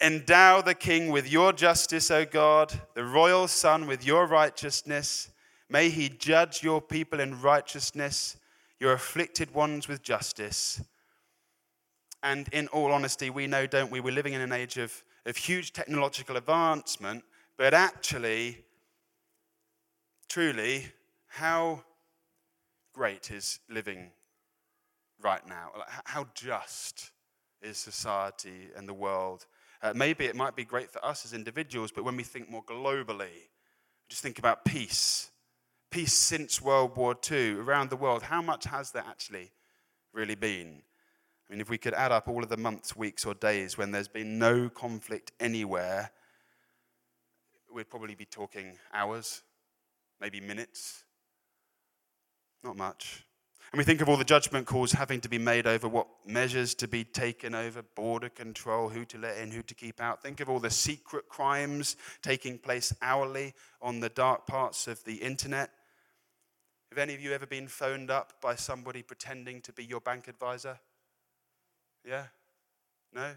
Endow 0.00 0.60
the 0.60 0.76
king 0.76 1.10
with 1.10 1.28
your 1.28 1.52
justice, 1.52 2.08
O 2.12 2.24
God, 2.24 2.72
the 2.94 3.02
royal 3.02 3.48
son 3.48 3.88
with 3.88 4.06
your 4.06 4.28
righteousness. 4.28 5.32
May 5.68 5.88
he 5.88 6.08
judge 6.08 6.62
your 6.62 6.80
people 6.80 7.18
in 7.18 7.40
righteousness, 7.40 8.36
your 8.78 8.92
afflicted 8.92 9.52
ones 9.52 9.88
with 9.88 10.04
justice. 10.04 10.80
And 12.22 12.46
in 12.52 12.68
all 12.68 12.92
honesty, 12.92 13.28
we 13.28 13.48
know, 13.48 13.66
don't 13.66 13.90
we? 13.90 13.98
We're 13.98 14.14
living 14.14 14.34
in 14.34 14.40
an 14.40 14.52
age 14.52 14.76
of, 14.78 15.02
of 15.26 15.36
huge 15.36 15.72
technological 15.72 16.36
advancement, 16.36 17.24
but 17.56 17.74
actually, 17.74 18.58
truly, 20.28 20.86
how 21.26 21.82
great 22.92 23.30
is 23.30 23.60
living 23.68 24.10
right 25.22 25.46
now? 25.48 25.70
How 26.04 26.26
just 26.34 27.10
is 27.62 27.78
society 27.78 28.68
and 28.76 28.88
the 28.88 28.94
world? 28.94 29.46
Uh, 29.82 29.92
maybe 29.94 30.24
it 30.24 30.36
might 30.36 30.56
be 30.56 30.64
great 30.64 30.90
for 30.90 31.04
us 31.04 31.24
as 31.24 31.32
individuals, 31.32 31.92
but 31.92 32.04
when 32.04 32.16
we 32.16 32.22
think 32.22 32.50
more 32.50 32.64
globally, 32.64 33.48
just 34.08 34.22
think 34.22 34.38
about 34.38 34.64
peace. 34.64 35.30
Peace 35.90 36.12
since 36.12 36.60
World 36.60 36.96
War 36.96 37.16
II 37.30 37.54
around 37.54 37.90
the 37.90 37.96
world, 37.96 38.22
how 38.22 38.42
much 38.42 38.64
has 38.64 38.90
there 38.90 39.04
actually 39.06 39.52
really 40.12 40.34
been? 40.34 40.82
I 41.48 41.52
mean, 41.52 41.60
if 41.60 41.70
we 41.70 41.78
could 41.78 41.94
add 41.94 42.12
up 42.12 42.28
all 42.28 42.42
of 42.42 42.50
the 42.50 42.56
months, 42.56 42.94
weeks, 42.94 43.24
or 43.24 43.34
days 43.34 43.78
when 43.78 43.90
there's 43.90 44.08
been 44.08 44.38
no 44.38 44.68
conflict 44.68 45.32
anywhere, 45.40 46.10
we'd 47.72 47.88
probably 47.88 48.14
be 48.14 48.26
talking 48.26 48.78
hours, 48.92 49.42
maybe 50.20 50.40
minutes. 50.40 51.04
Not 52.62 52.76
much. 52.76 53.24
And 53.70 53.78
we 53.78 53.84
think 53.84 54.00
of 54.00 54.08
all 54.08 54.16
the 54.16 54.24
judgment 54.24 54.66
calls 54.66 54.92
having 54.92 55.20
to 55.20 55.28
be 55.28 55.36
made 55.36 55.66
over 55.66 55.88
what 55.88 56.06
measures 56.26 56.74
to 56.76 56.88
be 56.88 57.04
taken 57.04 57.54
over, 57.54 57.82
border 57.82 58.30
control, 58.30 58.88
who 58.88 59.04
to 59.04 59.18
let 59.18 59.36
in, 59.36 59.50
who 59.50 59.62
to 59.62 59.74
keep 59.74 60.00
out. 60.00 60.22
Think 60.22 60.40
of 60.40 60.48
all 60.48 60.58
the 60.58 60.70
secret 60.70 61.28
crimes 61.28 61.96
taking 62.22 62.56
place 62.56 62.94
hourly 63.02 63.52
on 63.82 64.00
the 64.00 64.08
dark 64.08 64.46
parts 64.46 64.88
of 64.88 65.04
the 65.04 65.16
internet. 65.16 65.70
Have 66.90 66.98
any 66.98 67.14
of 67.14 67.20
you 67.20 67.32
ever 67.32 67.46
been 67.46 67.68
phoned 67.68 68.10
up 68.10 68.40
by 68.40 68.54
somebody 68.54 69.02
pretending 69.02 69.60
to 69.62 69.72
be 69.74 69.84
your 69.84 70.00
bank 70.00 70.28
advisor? 70.28 70.78
Yeah? 72.06 72.24
No? 73.12 73.34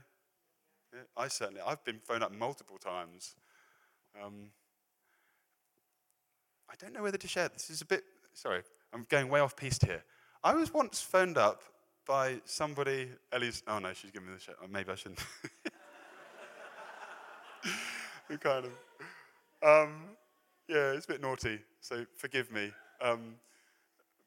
Yeah, 0.93 1.01
I 1.17 1.27
certainly, 1.27 1.61
I've 1.65 1.83
been 1.83 1.99
phoned 1.99 2.23
up 2.23 2.33
multiple 2.33 2.77
times. 2.77 3.35
Um, 4.21 4.51
I 6.71 6.75
don't 6.79 6.93
know 6.93 7.03
whether 7.03 7.17
to 7.17 7.27
share. 7.27 7.49
This 7.49 7.69
is 7.69 7.81
a 7.81 7.85
bit, 7.85 8.05
sorry, 8.33 8.61
I'm 8.93 9.05
going 9.09 9.27
way 9.27 9.41
off 9.41 9.57
piste 9.57 9.85
here. 9.85 10.01
I 10.41 10.55
was 10.55 10.73
once 10.73 11.01
phoned 11.01 11.37
up 11.37 11.63
by 12.07 12.39
somebody, 12.45 13.09
Ellie's, 13.33 13.61
oh 13.67 13.79
no, 13.79 13.91
she's 13.91 14.09
giving 14.09 14.29
me 14.29 14.35
the 14.35 14.39
shit. 14.39 14.55
Oh, 14.63 14.67
maybe 14.71 14.89
I 14.89 14.95
shouldn't. 14.95 15.19
kind 18.39 18.65
of. 18.65 18.71
Um, 19.61 20.03
yeah, 20.69 20.93
it's 20.93 21.03
a 21.05 21.09
bit 21.09 21.21
naughty, 21.21 21.59
so 21.81 22.05
forgive 22.15 22.49
me. 22.53 22.71
Um, 23.01 23.35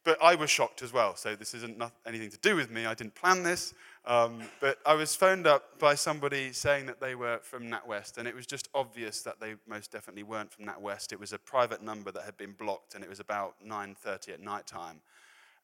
but 0.04 0.22
I 0.22 0.34
was 0.34 0.50
shocked 0.50 0.82
as 0.82 0.92
well, 0.92 1.16
so 1.16 1.34
this 1.34 1.54
isn't 1.54 1.82
anything 2.06 2.30
to 2.30 2.38
do 2.38 2.54
with 2.54 2.70
me. 2.70 2.86
I 2.86 2.94
didn't 2.94 3.14
plan 3.14 3.42
this. 3.42 3.74
Um, 4.06 4.42
but 4.60 4.78
I 4.84 4.92
was 4.92 5.16
phoned 5.16 5.46
up 5.46 5.78
by 5.78 5.94
somebody 5.94 6.52
saying 6.52 6.84
that 6.86 7.00
they 7.00 7.14
were 7.14 7.40
from 7.42 7.64
NatWest, 7.64 8.18
and 8.18 8.28
it 8.28 8.34
was 8.34 8.46
just 8.46 8.68
obvious 8.74 9.22
that 9.22 9.40
they 9.40 9.54
most 9.66 9.90
definitely 9.90 10.24
weren't 10.24 10.52
from 10.52 10.66
NatWest. 10.66 11.12
It 11.12 11.18
was 11.18 11.32
a 11.32 11.38
private 11.38 11.82
number 11.82 12.12
that 12.12 12.22
had 12.24 12.36
been 12.36 12.52
blocked, 12.52 12.94
and 12.94 13.02
it 13.02 13.08
was 13.08 13.18
about 13.18 13.54
9.30 13.66 14.34
at 14.34 14.40
night 14.42 14.66
time. 14.66 15.00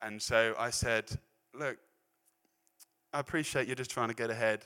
And 0.00 0.20
so 0.20 0.54
I 0.58 0.70
said, 0.70 1.10
Look, 1.52 1.76
I 3.12 3.20
appreciate 3.20 3.66
you're 3.66 3.76
just 3.76 3.90
trying 3.90 4.08
to 4.08 4.14
get 4.14 4.30
ahead, 4.30 4.64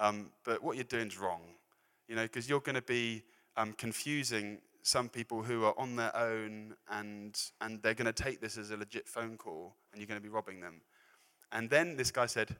um, 0.00 0.30
but 0.44 0.62
what 0.62 0.76
you're 0.76 0.84
doing 0.84 1.08
is 1.08 1.18
wrong. 1.18 1.42
You 2.08 2.16
know, 2.16 2.22
because 2.22 2.48
you're 2.48 2.60
going 2.60 2.74
to 2.74 2.82
be 2.82 3.22
um, 3.56 3.72
confusing 3.74 4.58
some 4.82 5.08
people 5.08 5.42
who 5.42 5.64
are 5.64 5.78
on 5.78 5.96
their 5.96 6.14
own 6.16 6.74
and, 6.90 7.38
and 7.60 7.82
they're 7.82 7.94
going 7.94 8.12
to 8.12 8.12
take 8.12 8.40
this 8.40 8.58
as 8.58 8.70
a 8.70 8.76
legit 8.76 9.08
phone 9.08 9.36
call 9.36 9.76
and 9.92 10.00
you're 10.00 10.08
going 10.08 10.20
to 10.20 10.22
be 10.22 10.28
robbing 10.28 10.60
them. 10.60 10.82
And 11.52 11.70
then 11.70 11.96
this 11.96 12.10
guy 12.10 12.26
said, 12.26 12.56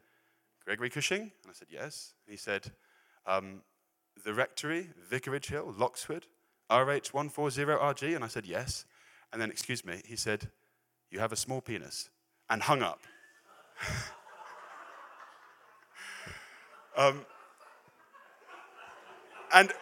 Gregory 0.65 0.91
Cushing? 0.91 1.23
And 1.23 1.51
I 1.51 1.53
said, 1.53 1.69
yes. 1.71 2.15
he 2.29 2.37
said, 2.37 2.71
um, 3.27 3.63
the 4.25 4.35
rectory, 4.35 4.91
Vicarage 5.11 5.49
Hill, 5.49 5.75
Loxwood, 5.77 6.27
RH140RG? 6.71 8.15
And 8.15 8.25
I 8.25 8.29
said, 8.29 8.47
yes. 8.47 8.85
And 9.33 9.43
then, 9.43 9.51
excuse 9.51 9.85
me, 9.85 10.03
he 10.07 10.15
said, 10.15 10.49
you 11.11 11.19
have 11.19 11.33
a 11.33 11.37
small 11.37 11.61
penis. 11.61 12.09
And 12.49 12.63
hung 12.63 12.83
up. 12.83 13.01
um, 16.97 17.27
and 19.55 19.73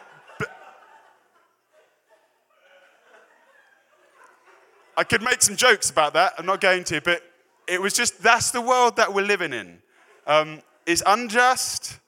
I 5.00 5.04
could 5.04 5.22
make 5.22 5.40
some 5.40 5.56
jokes 5.56 5.88
about 5.88 6.12
that. 6.12 6.34
I'm 6.36 6.44
not 6.44 6.60
going 6.60 6.84
to, 6.84 7.00
but 7.00 7.22
it 7.66 7.80
was 7.80 7.94
just 7.94 8.22
that's 8.22 8.50
the 8.50 8.60
world 8.60 8.96
that 8.96 9.14
we're 9.14 9.24
living 9.24 9.54
in. 9.54 9.78
Um, 10.26 10.60
it's 10.84 11.02
unjust, 11.06 11.98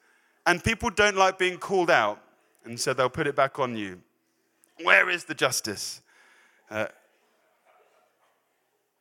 and 0.44 0.62
people 0.62 0.90
don't 0.90 1.16
like 1.16 1.38
being 1.38 1.57
called 1.57 1.88
out, 1.88 2.22
and 2.66 2.78
so 2.78 2.92
they'll 2.92 3.09
put 3.09 3.26
it 3.26 3.35
back 3.35 3.59
on 3.59 3.78
you. 3.78 4.02
Where 4.83 5.09
is 5.09 5.24
the 5.24 5.33
justice? 5.33 6.02
Uh, 6.70 6.88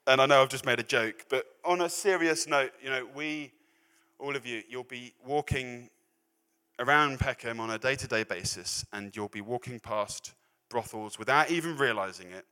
and 0.08 0.22
I 0.22 0.26
know 0.26 0.42
I've 0.42 0.48
just 0.48 0.66
made 0.66 0.80
a 0.80 0.84
joke, 0.84 1.26
but 1.28 1.44
on 1.66 1.82
a 1.82 1.90
serious 1.90 2.48
note, 2.48 2.72
you 2.82 2.90
know, 2.90 3.06
we, 3.14 3.52
all 4.20 4.38
of 4.38 4.46
you, 4.46 4.64
you'll 4.70 4.86
be 4.86 5.14
walking 5.26 5.90
around 6.80 7.20
Peckham 7.20 7.60
on 7.60 7.70
a 7.70 7.78
day 7.78 7.96
to 7.96 8.08
day 8.08 8.24
basis, 8.24 8.86
and 8.94 9.14
you'll 9.14 9.28
be 9.28 9.42
walking 9.42 9.82
past 9.82 10.32
brothels 10.70 11.20
without 11.20 11.52
even 11.52 11.76
realizing 11.76 12.32
it 12.32 12.46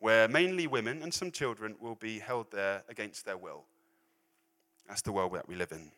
where 0.00 0.26
mainly 0.26 0.66
women 0.66 1.02
and 1.02 1.14
some 1.14 1.30
children 1.30 1.76
will 1.78 1.94
be 1.94 2.18
held 2.18 2.50
there 2.50 2.82
against 2.88 3.24
their 3.24 3.36
will. 3.36 3.64
That's 4.88 5.02
the 5.02 5.12
world 5.12 5.34
that 5.34 5.46
we 5.46 5.54
live 5.54 5.72
in. 5.72 5.92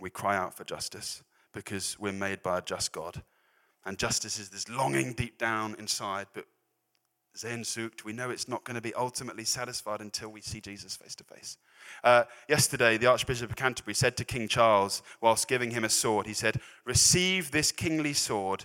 We 0.00 0.10
cry 0.10 0.36
out 0.36 0.56
for 0.56 0.64
justice 0.64 1.22
because 1.52 1.96
we're 2.00 2.12
made 2.12 2.42
by 2.42 2.58
a 2.58 2.62
just 2.62 2.90
God. 2.90 3.22
And 3.84 3.98
justice 3.98 4.38
is 4.38 4.48
this 4.48 4.68
longing 4.68 5.12
deep 5.12 5.38
down 5.38 5.76
inside, 5.78 6.26
but 6.34 6.46
Sehnsucht, 7.36 8.04
we 8.04 8.12
know 8.12 8.30
it's 8.30 8.48
not 8.48 8.64
going 8.64 8.76
to 8.76 8.80
be 8.80 8.94
ultimately 8.94 9.44
satisfied 9.44 10.00
until 10.00 10.30
we 10.30 10.40
see 10.40 10.60
Jesus 10.60 10.96
face 10.96 11.14
to 11.16 11.24
face. 11.24 11.58
Yesterday, 12.48 12.96
the 12.96 13.06
Archbishop 13.06 13.50
of 13.50 13.56
Canterbury 13.56 13.94
said 13.94 14.16
to 14.16 14.24
King 14.24 14.48
Charles, 14.48 15.02
whilst 15.20 15.48
giving 15.48 15.72
him 15.72 15.84
a 15.84 15.88
sword, 15.88 16.26
he 16.26 16.32
said, 16.32 16.60
Receive 16.84 17.50
this 17.50 17.72
kingly 17.72 18.14
sword 18.14 18.64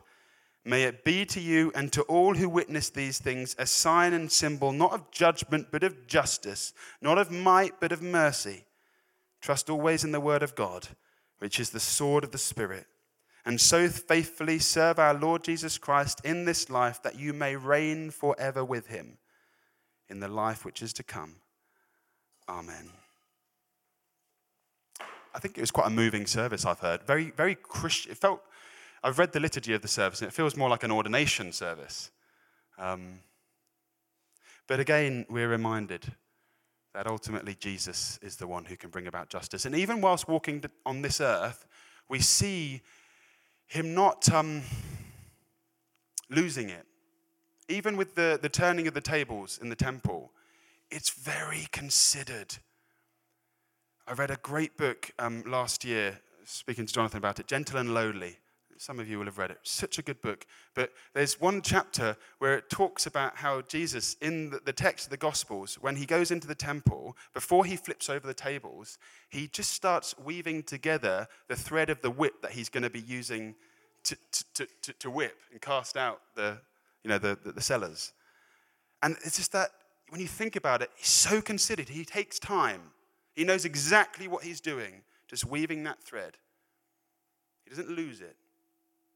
May 0.66 0.84
it 0.84 1.04
be 1.04 1.26
to 1.26 1.40
you 1.40 1.72
and 1.74 1.92
to 1.94 2.02
all 2.04 2.36
who 2.36 2.50
witness 2.50 2.90
these 2.90 3.20
things 3.20 3.56
a 3.58 3.66
sign 3.66 4.14
and 4.14 4.32
symbol, 4.32 4.72
not 4.72 4.94
of 4.94 5.10
judgment, 5.12 5.68
but 5.72 5.84
of 5.84 6.06
justice, 6.06 6.74
not 7.02 7.18
of 7.18 7.32
might, 7.32 7.80
but 7.80 7.92
of 7.92 8.02
mercy. 8.02 8.66
Trust 9.42 9.70
always 9.70 10.04
in 10.04 10.12
the 10.12 10.20
word 10.20 10.44
of 10.44 10.56
God, 10.56 10.90
which 11.40 11.60
is 11.60 11.70
the 11.70 11.80
sword 11.80 12.24
of 12.24 12.32
the 12.32 12.38
Spirit, 12.38 12.88
and 13.46 13.60
so 13.60 13.88
faithfully 13.88 14.60
serve 14.60 15.00
our 15.00 15.14
Lord 15.14 15.44
Jesus 15.44 15.78
Christ 15.78 16.20
in 16.26 16.44
this 16.44 16.70
life 16.70 17.02
that 17.04 17.18
you 17.18 17.32
may 17.32 17.56
reign 17.56 18.12
forever 18.12 18.64
with 18.64 18.88
him 18.88 19.18
in 20.10 20.20
the 20.20 20.28
life 20.28 20.66
which 20.66 20.82
is 20.82 20.92
to 20.94 21.04
come. 21.04 21.36
Amen. 22.50 22.92
I 25.34 25.40
think 25.40 25.58
it 25.58 25.62
was 25.62 25.72
quite 25.72 25.88
a 25.88 25.92
moving 25.92 26.26
service, 26.26 26.66
I've 26.66 26.80
heard. 26.80 27.04
Very, 27.04 27.32
very 27.32 27.56
Christian. 27.56 28.12
It 28.12 28.18
felt 28.18 28.42
I've 29.04 29.20
read 29.20 29.32
the 29.32 29.40
liturgy 29.40 29.74
of 29.74 29.82
the 29.82 29.88
service, 29.88 30.22
and 30.22 30.28
it 30.28 30.34
feels 30.34 30.58
more 30.58 30.70
like 30.70 30.84
an 30.84 30.92
ordination 30.92 31.52
service. 31.52 32.12
Um, 32.78 33.20
but 34.68 34.80
again, 34.80 35.26
we're 35.30 35.50
reminded 35.50 36.14
that 36.94 37.08
ultimately 37.08 37.56
Jesus 37.56 38.20
is 38.22 38.38
the 38.38 38.48
one 38.48 38.66
who 38.66 38.76
can 38.76 38.90
bring 38.90 39.08
about 39.08 39.30
justice. 39.30 39.66
And 39.66 39.76
even 39.76 40.02
whilst 40.02 40.28
walking 40.28 40.64
on 40.86 41.02
this 41.02 41.22
earth, 41.22 41.66
we 42.10 42.20
see 42.20 42.82
him 43.68 43.94
not 43.94 44.32
um, 44.34 44.64
losing 46.30 46.70
it. 46.70 46.86
Even 47.68 47.96
with 47.96 48.16
the, 48.16 48.40
the 48.42 48.50
turning 48.50 48.88
of 48.88 48.96
the 48.96 49.02
tables 49.02 49.60
in 49.62 49.70
the 49.70 49.76
temple, 49.76 50.32
it's 50.90 51.12
very 51.12 51.68
considered. 51.72 52.58
I 54.08 54.14
read 54.14 54.32
a 54.32 54.38
great 54.38 54.76
book 54.76 55.12
um, 55.20 55.44
last 55.46 55.86
year, 55.86 56.20
speaking 56.46 56.88
to 56.88 56.94
Jonathan 56.94 57.20
about 57.20 57.40
it, 57.40 57.48
Gentle 57.48 57.78
and 57.80 57.94
Lowly. 57.94 58.40
Some 58.80 58.98
of 58.98 59.10
you 59.10 59.20
will 59.20 59.26
have 59.26 59.38
read 59.38 59.52
it. 59.52 59.60
Such 59.64 60.00
a 60.00 60.02
good 60.02 60.22
book. 60.22 60.46
But 60.74 60.94
there's 61.14 61.38
one 61.38 61.62
chapter 61.62 62.16
where 62.38 62.56
it 62.56 62.70
talks 62.70 63.06
about 63.06 63.36
how 63.36 63.62
Jesus, 63.64 64.16
in 64.22 64.58
the 64.64 64.72
text 64.72 65.08
of 65.08 65.12
the 65.12 65.18
Gospels, 65.18 65.76
when 65.82 65.98
he 65.98 66.06
goes 66.06 66.32
into 66.32 66.48
the 66.48 66.56
temple, 66.56 67.18
before 67.34 67.66
he 67.66 67.76
flips 67.76 68.10
over 68.10 68.26
the 68.26 68.34
tables, 68.34 68.98
he 69.28 69.50
just 69.50 69.72
starts 69.72 70.18
weaving 70.18 70.64
together 70.64 71.28
the 71.50 71.58
thread 71.58 71.90
of 71.90 72.02
the 72.02 72.10
whip 72.10 72.42
that 72.42 72.52
he's 72.52 72.70
going 72.70 72.84
to 72.84 72.90
be 72.90 73.02
using 73.02 73.54
to, 74.06 74.16
to, 74.54 74.68
to, 74.82 74.94
to 74.94 75.12
whip 75.12 75.36
and 75.52 75.60
cast 75.60 75.98
out 75.98 76.22
the, 76.36 76.58
you 77.04 77.10
know, 77.10 77.18
the, 77.18 77.38
the, 77.44 77.52
the 77.52 77.62
sellers. 77.62 78.14
And 79.04 79.18
it's 79.26 79.36
just 79.36 79.52
that 79.52 79.72
when 80.08 80.22
you 80.22 80.28
think 80.28 80.56
about 80.56 80.82
it, 80.82 80.90
he's 80.96 81.10
so 81.10 81.42
considered. 81.42 81.90
He 81.90 82.06
takes 82.06 82.40
time. 82.40 82.80
He 83.36 83.44
knows 83.44 83.66
exactly 83.66 84.30
what 84.30 84.46
he's 84.46 84.62
doing, 84.62 85.02
just 85.28 85.44
weaving 85.44 85.84
that 85.84 86.02
thread. 86.02 86.38
He 87.66 87.72
doesn't 87.72 87.90
lose 87.90 88.22
it. 88.22 88.38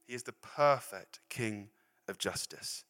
He 0.06 0.14
is 0.14 0.24
the 0.24 0.32
perfect 0.32 1.20
King 1.28 1.70
of 2.08 2.18
justice. 2.18 2.84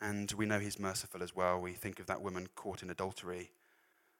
And 0.00 0.30
we 0.32 0.46
know 0.46 0.58
he's 0.58 0.78
merciful 0.78 1.22
as 1.22 1.34
well. 1.34 1.60
We 1.60 1.72
think 1.72 1.98
of 1.98 2.06
that 2.06 2.22
woman 2.22 2.48
caught 2.54 2.82
in 2.82 2.90
adultery. 2.90 3.50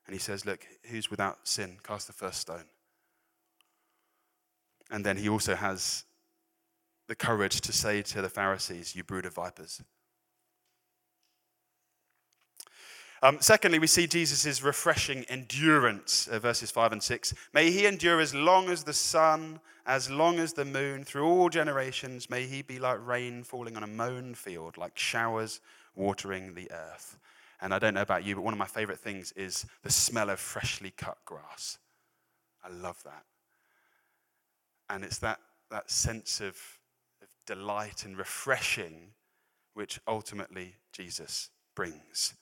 And 0.06 0.14
he 0.14 0.18
says, 0.18 0.46
Look, 0.46 0.66
who's 0.90 1.10
without 1.10 1.46
sin? 1.46 1.78
Cast 1.82 2.06
the 2.06 2.12
first 2.12 2.40
stone. 2.40 2.64
And 4.90 5.04
then 5.04 5.16
he 5.16 5.28
also 5.28 5.54
has 5.54 6.04
the 7.08 7.14
courage 7.14 7.60
to 7.62 7.72
say 7.72 8.02
to 8.02 8.22
the 8.22 8.28
Pharisees, 8.28 8.96
You 8.96 9.04
brood 9.04 9.26
of 9.26 9.34
vipers. 9.34 9.82
Um, 13.22 13.38
secondly, 13.40 13.78
we 13.78 13.86
see 13.86 14.06
Jesus' 14.06 14.62
refreshing 14.62 15.24
endurance, 15.24 16.28
uh, 16.28 16.38
verses 16.38 16.70
5 16.70 16.92
and 16.92 17.02
6. 17.02 17.34
May 17.54 17.70
he 17.70 17.86
endure 17.86 18.20
as 18.20 18.34
long 18.34 18.68
as 18.68 18.84
the 18.84 18.92
sun, 18.92 19.60
as 19.86 20.10
long 20.10 20.38
as 20.38 20.52
the 20.52 20.64
moon, 20.64 21.02
through 21.02 21.26
all 21.26 21.48
generations. 21.48 22.28
May 22.28 22.46
he 22.46 22.62
be 22.62 22.78
like 22.78 23.04
rain 23.06 23.42
falling 23.42 23.76
on 23.76 23.82
a 23.82 23.86
mown 23.86 24.34
field, 24.34 24.76
like 24.76 24.98
showers 24.98 25.60
watering 25.94 26.54
the 26.54 26.70
earth. 26.70 27.18
And 27.60 27.72
I 27.72 27.78
don't 27.78 27.94
know 27.94 28.02
about 28.02 28.24
you, 28.24 28.34
but 28.34 28.44
one 28.44 28.52
of 28.52 28.58
my 28.58 28.66
favorite 28.66 29.00
things 29.00 29.32
is 29.32 29.64
the 29.82 29.90
smell 29.90 30.28
of 30.28 30.38
freshly 30.38 30.90
cut 30.90 31.16
grass. 31.24 31.78
I 32.62 32.68
love 32.68 33.02
that. 33.04 33.24
And 34.90 35.04
it's 35.04 35.18
that, 35.18 35.40
that 35.70 35.90
sense 35.90 36.40
of, 36.40 36.56
of 37.22 37.28
delight 37.46 38.04
and 38.04 38.18
refreshing 38.18 39.12
which 39.72 40.00
ultimately 40.06 40.74
Jesus 40.92 41.50
brings. 41.74 42.34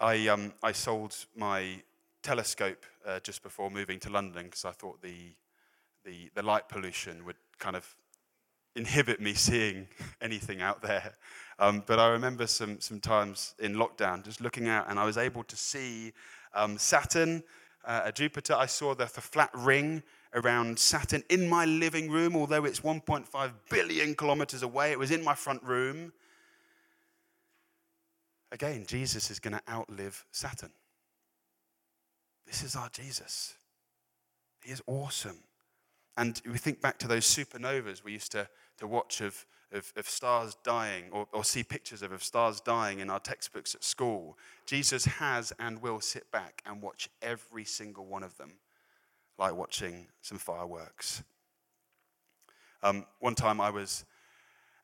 I, 0.00 0.26
um, 0.28 0.52
I 0.62 0.72
sold 0.72 1.14
my 1.36 1.82
telescope 2.22 2.84
uh, 3.06 3.20
just 3.20 3.42
before 3.42 3.70
moving 3.70 4.00
to 4.00 4.10
London 4.10 4.44
because 4.46 4.64
I 4.64 4.72
thought 4.72 5.00
the, 5.02 5.34
the, 6.04 6.30
the 6.34 6.42
light 6.42 6.68
pollution 6.68 7.24
would 7.24 7.36
kind 7.58 7.76
of 7.76 7.94
inhibit 8.74 9.20
me 9.20 9.34
seeing 9.34 9.86
anything 10.20 10.60
out 10.60 10.82
there. 10.82 11.14
Um, 11.58 11.84
but 11.86 12.00
I 12.00 12.08
remember 12.08 12.46
some, 12.46 12.80
some 12.80 12.98
times 12.98 13.54
in 13.60 13.74
lockdown 13.74 14.24
just 14.24 14.40
looking 14.40 14.68
out 14.68 14.90
and 14.90 14.98
I 14.98 15.04
was 15.04 15.16
able 15.16 15.44
to 15.44 15.56
see 15.56 16.12
um, 16.54 16.76
Saturn, 16.76 17.44
uh, 17.84 18.10
Jupiter. 18.10 18.54
I 18.54 18.66
saw 18.66 18.94
the, 18.94 19.04
the 19.04 19.20
flat 19.20 19.50
ring 19.54 20.02
around 20.34 20.76
Saturn 20.78 21.22
in 21.30 21.48
my 21.48 21.64
living 21.64 22.10
room, 22.10 22.34
although 22.34 22.64
it's 22.64 22.80
1.5 22.80 23.52
billion 23.70 24.14
kilometers 24.16 24.64
away. 24.64 24.90
It 24.90 24.98
was 24.98 25.12
in 25.12 25.22
my 25.22 25.34
front 25.34 25.62
room. 25.62 26.12
Again, 28.54 28.84
Jesus 28.86 29.32
is 29.32 29.40
going 29.40 29.54
to 29.54 29.62
outlive 29.68 30.24
Saturn. 30.30 30.70
This 32.46 32.62
is 32.62 32.76
our 32.76 32.88
Jesus. 32.88 33.54
He 34.62 34.70
is 34.70 34.80
awesome. 34.86 35.40
And 36.16 36.40
we 36.48 36.56
think 36.56 36.80
back 36.80 36.96
to 36.98 37.08
those 37.08 37.26
supernovas 37.26 38.04
we 38.04 38.12
used 38.12 38.30
to, 38.30 38.48
to 38.78 38.86
watch 38.86 39.20
of, 39.20 39.44
of, 39.72 39.92
of 39.96 40.08
stars 40.08 40.56
dying 40.62 41.06
or, 41.10 41.26
or 41.32 41.42
see 41.42 41.64
pictures 41.64 42.00
of, 42.00 42.12
of 42.12 42.22
stars 42.22 42.60
dying 42.60 43.00
in 43.00 43.10
our 43.10 43.18
textbooks 43.18 43.74
at 43.74 43.82
school. 43.82 44.38
Jesus 44.66 45.04
has 45.04 45.52
and 45.58 45.82
will 45.82 46.00
sit 46.00 46.30
back 46.30 46.62
and 46.64 46.80
watch 46.80 47.08
every 47.22 47.64
single 47.64 48.06
one 48.06 48.22
of 48.22 48.36
them, 48.36 48.52
like 49.36 49.56
watching 49.56 50.06
some 50.22 50.38
fireworks. 50.38 51.24
Um, 52.84 53.04
one 53.18 53.34
time 53.34 53.60
I 53.60 53.70
was 53.70 54.04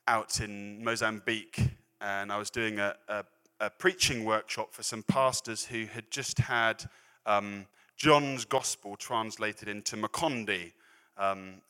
out 0.09 0.41
in 0.41 0.83
Mozambique 0.83 1.69
and 2.01 2.33
I 2.33 2.37
was 2.37 2.49
doing 2.49 2.77
a, 2.77 2.95
a 3.07 3.23
a 3.61 3.69
preaching 3.69 4.25
workshop 4.25 4.73
for 4.73 4.83
some 4.83 5.03
pastors 5.03 5.65
who 5.65 5.85
had 5.85 6.11
just 6.11 6.39
had 6.39 6.83
um, 7.25 7.65
John's 7.95 8.43
Gospel 8.43 8.97
translated 8.97 9.69
into 9.69 9.95
Makonde 9.95 10.73
um, 11.17 11.61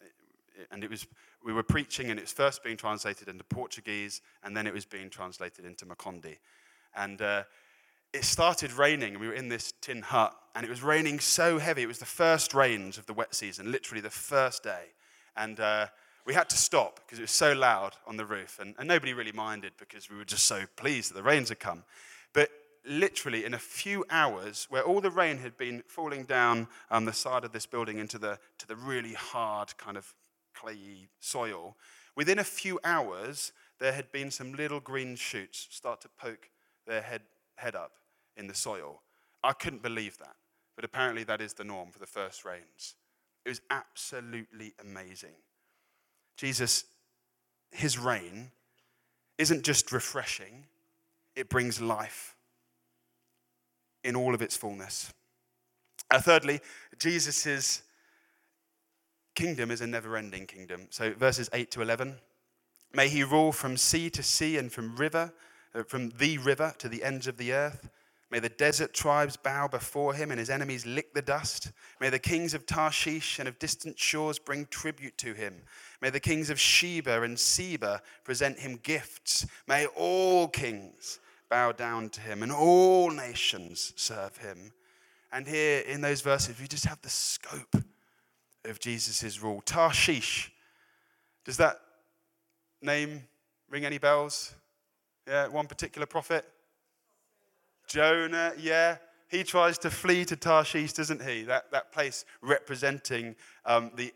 and 0.72 0.84
it 0.84 0.90
was, 0.90 1.08
we 1.44 1.54
were 1.54 1.64
preaching, 1.64 2.10
and 2.10 2.20
it 2.20 2.24
was 2.24 2.32
first 2.32 2.64
being 2.64 2.78
translated 2.78 3.28
into 3.28 3.44
Portuguese, 3.44 4.22
and 4.44 4.56
then 4.56 4.68
it 4.68 4.74
was 4.74 4.86
being 4.86 5.10
translated 5.10 5.66
into 5.66 5.86
Makonde. 5.86 6.38
And 6.96 7.22
uh, 7.22 7.44
it 8.14 8.24
started 8.24 8.72
raining, 8.74 9.14
and 9.14 9.22
we 9.22 9.28
were 9.28 9.34
in 9.34 9.50
this 9.50 9.74
tin 9.82 10.02
hut, 10.02 10.36
and 10.56 10.66
it 10.66 10.70
was 10.70 10.82
raining 10.82 11.20
so 11.20 11.58
heavy. 11.58 11.84
It 11.84 11.88
was 11.88 12.00
the 12.00 12.06
first 12.06 12.54
rains 12.54 12.98
of 12.98 13.06
the 13.06 13.14
wet 13.14 13.34
season, 13.34 13.72
literally 13.72 14.02
the 14.02 14.10
first 14.10 14.64
day. 14.64 14.94
And 15.36 15.60
uh, 15.60 15.88
we 16.26 16.34
had 16.34 16.50
to 16.50 16.58
stop 16.58 17.00
because 17.06 17.20
it 17.20 17.24
was 17.24 17.32
so 17.32 17.54
loud 17.54 17.96
on 18.06 18.18
the 18.18 18.26
roof, 18.26 18.60
and, 18.60 18.76
and 18.78 18.88
nobody 18.88 19.14
really 19.14 19.32
minded 19.32 19.74
because 19.78 20.10
we 20.10 20.18
were 20.18 20.26
just 20.26 20.46
so 20.46 20.64
pleased 20.76 21.12
that 21.12 21.16
the 21.16 21.24
rains 21.24 21.50
had 21.50 21.60
come. 21.60 21.84
But 22.34 22.50
literally, 22.86 23.46
in 23.46 23.54
a 23.54 23.60
few 23.60 24.06
hours, 24.10 24.68
where 24.70 24.84
all 24.84 25.02
the 25.02 25.12
rain 25.12 25.38
had 25.38 25.58
been 25.58 25.84
falling 25.88 26.24
down 26.24 26.68
on 26.90 27.06
the 27.06 27.14
side 27.14 27.44
of 27.44 27.52
this 27.52 27.66
building 27.66 28.00
into 28.00 28.18
the, 28.18 28.40
to 28.60 28.68
the 28.68 28.76
really 28.76 29.14
hard 29.14 29.78
kind 29.78 29.98
of 29.98 30.14
clayey 30.56 31.08
soil, 31.20 31.76
within 32.16 32.40
a 32.40 32.44
few 32.44 32.80
hours, 32.84 33.52
there 33.80 33.94
had 33.94 34.12
been 34.12 34.32
some 34.32 34.54
little 34.54 34.80
green 34.80 35.16
shoots 35.16 35.68
start 35.72 36.02
to 36.02 36.10
poke 36.10 36.50
their 36.86 37.02
head, 37.02 37.22
head 37.56 37.76
up 37.76 37.94
in 38.38 38.48
the 38.48 38.56
soil. 38.56 39.02
I 39.44 39.54
couldn't 39.54 39.82
believe 39.82 40.18
that, 40.20 40.36
but 40.76 40.86
apparently 40.86 41.24
that 41.26 41.42
is 41.42 41.54
the 41.54 41.64
norm 41.64 41.90
for 41.92 42.00
the 42.00 42.06
first 42.06 42.46
rains. 42.46 42.96
It 43.46 43.50
was 43.50 43.62
absolutely 43.72 44.74
amazing. 44.80 45.34
Jesus, 46.38 46.86
his 47.72 47.98
reign 47.98 48.52
isn't 49.38 49.64
just 49.64 49.92
refreshing, 49.92 50.66
it 51.36 51.50
brings 51.50 51.82
life 51.82 52.36
in 54.04 54.16
all 54.16 54.34
of 54.34 54.42
its 54.42 54.58
fullness. 54.58 55.14
Uh, 56.10 56.20
thirdly, 56.20 56.60
Jesus' 57.00 57.82
kingdom 59.36 59.72
is 59.72 59.82
a 59.82 59.88
never 59.88 60.18
ending 60.18 60.46
kingdom. 60.46 60.88
So, 60.90 61.14
verses 61.14 61.50
8 61.54 61.72
to 61.72 61.82
11 61.82 62.18
May 62.94 63.08
he 63.08 63.24
rule 63.24 63.54
from 63.54 63.78
sea 63.78 64.10
to 64.10 64.22
sea 64.22 64.58
and 64.58 64.72
from 64.72 64.98
river, 64.98 65.34
uh, 65.74 65.84
from 65.84 66.10
the 66.10 66.38
river 66.40 66.74
to 66.80 66.90
the 66.90 67.04
ends 67.04 67.26
of 67.26 67.38
the 67.38 67.54
earth. 67.54 67.90
May 68.32 68.40
the 68.40 68.48
desert 68.48 68.94
tribes 68.94 69.36
bow 69.36 69.68
before 69.68 70.14
him 70.14 70.32
and 70.32 70.40
his 70.40 70.50
enemies 70.50 70.86
lick 70.86 71.14
the 71.14 71.22
dust. 71.22 71.72
May 72.00 72.10
the 72.10 72.18
kings 72.18 72.54
of 72.54 72.66
Tarshish 72.66 73.40
and 73.40 73.48
of 73.48 73.60
distant 73.60 74.00
shores 74.00 74.40
bring 74.40 74.68
tribute 74.68 75.18
to 75.18 75.34
him. 75.34 75.62
May 76.02 76.12
the 76.12 76.22
kings 76.22 76.50
of 76.50 76.58
Sheba 76.58 77.24
and 77.24 77.38
Seba 77.38 78.02
present 78.24 78.58
him 78.58 78.80
gifts. 78.82 79.46
May 79.68 79.86
all 79.98 80.48
kings 80.48 81.20
bow 81.50 81.74
down 81.74 82.08
to 82.12 82.22
him 82.22 82.42
and 82.42 82.54
all 82.54 83.12
nations 83.12 83.92
serve 83.98 84.38
him. 84.38 84.72
And 85.34 85.46
here 85.46 85.82
in 85.82 86.00
those 86.00 86.22
verses, 86.22 86.58
we 86.58 86.68
just 86.68 86.86
have 86.86 87.02
the 87.02 87.10
scope 87.10 87.76
of 88.64 88.80
Jesus' 88.80 89.42
rule. 89.42 89.62
Tarshish, 89.66 90.54
does 91.44 91.58
that 91.58 91.82
name 92.82 93.24
ring 93.70 93.84
any 93.84 93.98
bells? 93.98 94.54
Yeah, 95.28 95.48
one 95.50 95.68
particular 95.68 96.08
prophet? 96.08 96.46
Jonah, 97.92 98.54
yeah. 98.60 98.98
He 99.30 99.44
tries 99.44 99.78
to 99.80 99.90
flee 99.90 100.26
to 100.26 100.36
Tarshish, 100.36 100.94
doesn't 100.94 101.22
he? 101.22 101.44
That, 101.44 101.72
that 101.72 101.92
place 101.92 102.26
representing 102.42 103.36
um, 103.66 103.92
the, 103.96 104.14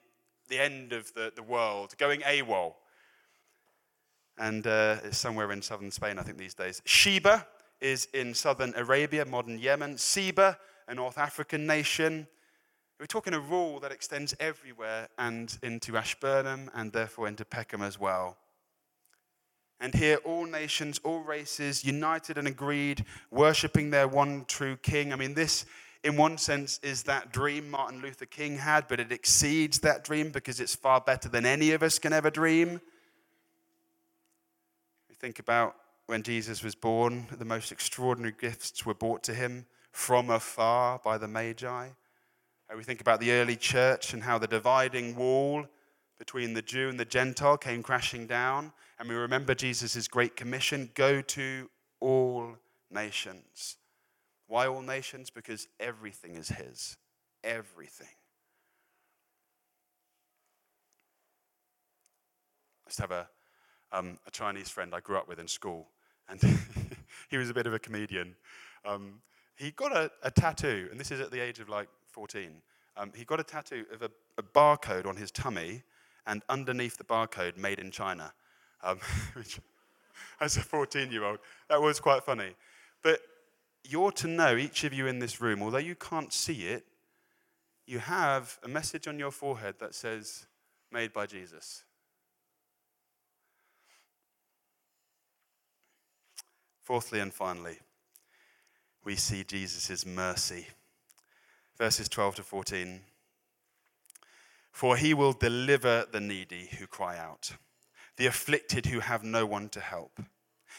the 0.50 0.60
end 0.60 0.94
of 0.94 1.14
the, 1.14 1.32
the 1.36 1.44
world, 1.44 1.96
going 1.98 2.22
AWOL. 2.22 2.74
And 4.38 4.68
uh, 4.68 4.98
it's 5.04 5.18
somewhere 5.18 5.52
in 5.52 5.62
southern 5.62 5.92
Spain, 5.92 6.20
I 6.20 6.24
think, 6.24 6.38
these 6.38 6.54
days. 6.54 6.82
Sheba 6.86 7.48
is 7.80 8.08
in 8.14 8.34
southern 8.34 8.74
Arabia, 8.76 9.26
modern 9.26 9.58
Yemen. 9.60 9.98
Seba, 9.98 10.58
a 10.88 10.96
North 10.96 11.18
African 11.18 11.66
nation. 11.66 12.28
We're 13.00 13.06
talking 13.06 13.34
a 13.34 13.40
rule 13.40 13.80
that 13.82 13.92
extends 13.92 14.36
everywhere 14.40 15.10
and 15.18 15.58
into 15.64 15.98
Ashburnham 15.98 16.72
and 16.74 16.92
therefore 16.92 17.28
into 17.28 17.46
Peckham 17.46 17.82
as 17.82 18.00
well. 18.00 18.38
And 19.80 19.94
here, 19.94 20.18
all 20.24 20.46
nations, 20.46 21.00
all 21.04 21.20
races, 21.20 21.84
united 21.84 22.38
and 22.38 22.48
agreed, 22.48 23.06
worshipping 23.30 23.90
their 23.90 24.08
one 24.08 24.46
true 24.46 24.78
king. 24.78 25.12
I 25.12 25.18
mean, 25.18 25.34
this, 25.34 25.66
in 26.04 26.16
one 26.16 26.38
sense, 26.38 26.80
is 26.82 27.04
that 27.04 27.34
dream 27.34 27.70
Martin 27.70 28.02
Luther 28.02 28.26
King 28.26 28.58
had, 28.58 28.88
but 28.88 29.00
it 29.00 29.12
exceeds 29.12 29.80
that 29.80 30.04
dream 30.04 30.30
because 30.30 30.60
it's 30.60 30.76
far 30.76 31.02
better 31.02 31.28
than 31.28 31.46
any 31.46 31.72
of 31.72 31.84
us 31.84 32.00
can 32.00 32.14
ever 32.14 32.30
dream. 32.30 32.80
We 35.10 35.16
think 35.16 35.40
about 35.40 35.76
when 36.08 36.24
Jesus 36.24 36.64
was 36.64 36.76
born, 36.76 37.28
the 37.38 37.46
most 37.46 37.72
extraordinary 37.72 38.36
gifts 38.40 38.86
were 38.86 38.94
brought 38.94 39.24
to 39.24 39.34
him 39.34 39.66
from 39.92 40.30
afar 40.30 41.00
by 41.04 41.18
the 41.18 41.28
Magi. 41.28 41.90
We 42.76 42.84
think 42.84 43.02
about 43.02 43.20
the 43.20 43.32
early 43.32 43.56
church 43.56 44.14
and 44.14 44.24
how 44.24 44.38
the 44.38 44.48
dividing 44.48 45.16
wall 45.16 45.66
between 46.18 46.54
the 46.54 46.62
Jew 46.62 46.90
and 46.90 47.00
the 47.00 47.06
Gentile 47.06 47.58
came 47.58 47.82
crashing 47.82 48.28
down. 48.28 48.74
And 49.00 49.10
we 49.10 49.16
remember 49.16 49.54
Jesus' 49.54 50.08
great 50.08 50.36
commission 50.36 50.90
go 50.94 51.22
to 51.22 51.70
all 52.00 52.56
nations. 52.90 53.78
Why 54.48 54.68
all 54.68 54.82
nations? 54.82 55.30
Because 55.30 55.68
everything 55.80 56.36
is 56.36 56.50
His. 56.50 56.98
Everything. 57.44 58.08
I 62.86 62.90
used 62.90 62.98
to 62.98 63.04
have 63.04 63.12
a, 63.12 63.28
um, 63.92 64.20
a 64.28 64.32
Chinese 64.32 64.70
friend 64.70 64.94
I 64.94 65.00
grew 65.00 65.18
up 65.18 65.28
with 65.28 65.40
in 65.40 65.48
school, 65.48 65.88
and 66.30 66.40
he 67.30 67.38
was 67.38 67.50
a 67.50 67.54
bit 67.54 67.66
of 67.66 67.74
a 67.74 67.80
comedian. 67.80 68.36
Um, 68.86 69.22
he 69.56 69.72
got 69.72 69.96
a, 69.96 70.12
a, 70.22 70.30
tattoo, 70.30 70.88
and 70.92 71.00
this 71.00 71.12
is 71.12 71.20
at 71.20 71.32
the 71.32 71.40
age 71.40 71.60
of 71.60 71.70
like 71.70 71.88
14. 72.12 72.62
Um, 72.98 73.12
he 73.16 73.26
got 73.26 73.40
a 73.40 73.44
tattoo 73.44 73.86
of 73.92 74.04
a, 74.04 74.12
a 74.38 74.44
barcode 74.44 75.08
on 75.08 75.16
his 75.16 75.32
tummy 75.32 75.84
and 76.28 76.44
underneath 76.50 76.98
the 76.98 77.04
barcode, 77.04 77.58
made 77.58 77.80
in 77.80 77.92
China. 77.92 78.34
Um, 78.86 79.00
as 80.39 80.58
a 80.58 80.62
14 80.62 81.12
year 81.12 81.24
old, 81.24 81.39
that 81.69 81.82
was 81.82 82.00
quite 82.00 82.24
funny. 82.24 82.56
But 83.02 83.19
you're 83.84 84.12
to 84.13 84.28
know, 84.28 84.56
each 84.56 84.84
of 84.84 84.93
you 84.93 85.08
in 85.08 85.19
this 85.19 85.41
room, 85.41 85.62
although 85.62 85.78
you 85.78 85.95
can't 85.95 86.32
see 86.32 86.67
it, 86.67 86.86
you 87.86 88.00
have 88.00 88.58
a 88.63 88.67
message 88.67 89.08
on 89.08 89.19
your 89.19 89.32
forehead 89.32 89.76
that 89.80 89.93
says, 89.93 90.45
Made 90.91 91.13
by 91.13 91.26
Jesus. 91.26 91.84
Fourthly 96.84 97.19
and 97.19 97.34
finally, 97.34 97.80
we 99.04 99.15
see 99.15 99.43
Jesus' 99.43 100.06
mercy. 100.06 100.67
Verses 101.78 102.08
12 102.08 102.36
to 102.36 102.43
14. 102.43 103.02
For 104.71 104.95
he 104.95 105.13
will 105.13 105.34
deliver 105.34 106.06
the 106.12 106.19
needy 106.19 106.69
who 106.80 106.88
cry 106.88 107.17
out, 107.17 107.52
the 108.17 108.25
afflicted 108.25 108.88
who 108.88 108.99
have 108.99 109.23
no 109.23 109.45
one 109.45 109.69
to 109.69 109.80
help. 109.80 110.19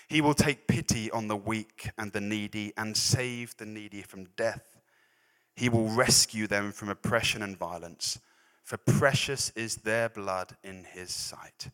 He 0.09 0.21
will 0.21 0.35
take 0.35 0.69
pity 0.69 1.11
on 1.11 1.29
the 1.29 1.37
weak 1.37 1.91
and 1.99 2.13
the 2.13 2.21
needy 2.21 2.73
and 2.77 2.97
save 2.97 3.57
the 3.57 3.67
needy 3.67 4.03
from 4.03 4.27
death. 4.37 4.79
He 5.55 5.69
will 5.69 5.89
rescue 5.89 6.47
them 6.47 6.73
from 6.73 6.89
oppression 6.89 7.43
and 7.43 7.57
violence, 7.57 8.19
for 8.63 8.77
precious 8.77 9.51
is 9.57 9.77
their 9.77 10.09
blood 10.09 10.57
in 10.63 10.85
his 10.85 11.11
sight. 11.11 11.71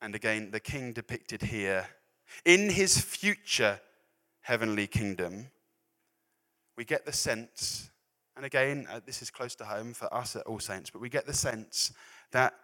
And 0.00 0.14
again, 0.14 0.50
the 0.50 0.60
king 0.60 0.92
depicted 0.92 1.42
here 1.42 1.86
in 2.44 2.70
his 2.70 3.00
future 3.00 3.80
heavenly 4.42 4.86
kingdom, 4.86 5.48
we 6.76 6.84
get 6.84 7.04
the 7.04 7.12
sense 7.12 7.90
and 8.40 8.46
again, 8.46 8.86
uh, 8.90 9.00
this 9.04 9.20
is 9.20 9.30
close 9.30 9.54
to 9.56 9.66
home 9.66 9.92
for 9.92 10.12
us 10.14 10.34
at 10.34 10.46
All 10.46 10.60
Saints, 10.60 10.88
but 10.88 11.02
we 11.02 11.10
get 11.10 11.26
the 11.26 11.34
sense 11.34 11.92
that 12.32 12.54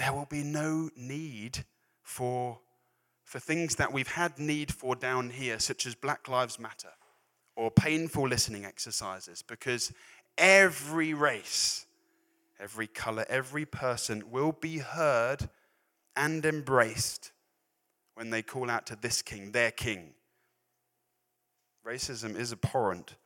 there 0.00 0.14
will 0.14 0.26
be 0.30 0.42
no 0.42 0.88
need 0.96 1.64
for, 2.02 2.58
for 3.22 3.38
things 3.38 3.76
that 3.76 3.92
we've 3.92 4.08
had 4.08 4.38
need 4.38 4.72
for 4.72 4.96
down 4.96 5.28
here, 5.28 5.58
such 5.58 5.84
as 5.86 5.94
Black 5.94 6.26
Lives 6.26 6.58
Matter 6.58 6.92
or 7.54 7.70
painful 7.70 8.26
listening 8.26 8.64
exercises, 8.64 9.42
because 9.42 9.92
every 10.38 11.12
race, 11.12 11.84
every 12.58 12.86
color, 12.86 13.26
every 13.28 13.66
person 13.66 14.30
will 14.30 14.52
be 14.52 14.78
heard 14.78 15.50
and 16.16 16.46
embraced 16.46 17.32
when 18.14 18.30
they 18.30 18.40
call 18.40 18.70
out 18.70 18.86
to 18.86 18.96
this 18.96 19.20
king, 19.20 19.52
their 19.52 19.70
king. 19.70 20.14
Racism 21.86 22.38
is 22.38 22.52
abhorrent 22.54 23.16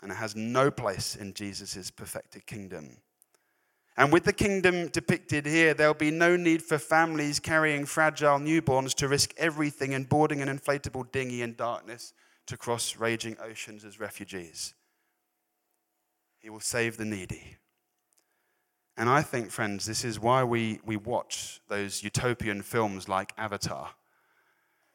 and 0.00 0.12
it 0.12 0.16
has 0.16 0.36
no 0.36 0.70
place 0.70 1.16
in 1.16 1.34
Jesus' 1.34 1.90
perfected 1.90 2.46
kingdom. 2.46 2.98
And 3.96 4.12
with 4.12 4.24
the 4.24 4.32
kingdom 4.32 4.88
depicted 4.88 5.46
here, 5.46 5.72
there'll 5.72 5.94
be 5.94 6.10
no 6.10 6.36
need 6.36 6.62
for 6.62 6.78
families 6.78 7.40
carrying 7.40 7.86
fragile 7.86 8.38
newborns 8.38 8.94
to 8.94 9.08
risk 9.08 9.32
everything 9.38 9.94
and 9.94 10.08
boarding 10.08 10.42
an 10.42 10.48
inflatable 10.48 11.10
dinghy 11.10 11.40
in 11.40 11.54
darkness 11.54 12.12
to 12.46 12.56
cross 12.56 12.96
raging 12.96 13.36
oceans 13.40 13.84
as 13.84 13.98
refugees. 13.98 14.74
He 16.38 16.50
will 16.50 16.60
save 16.60 16.98
the 16.98 17.06
needy. 17.06 17.56
And 18.98 19.08
I 19.08 19.22
think, 19.22 19.50
friends, 19.50 19.86
this 19.86 20.04
is 20.04 20.20
why 20.20 20.44
we, 20.44 20.80
we 20.84 20.96
watch 20.96 21.60
those 21.68 22.02
utopian 22.02 22.62
films 22.62 23.08
like 23.08 23.32
Avatar, 23.36 23.90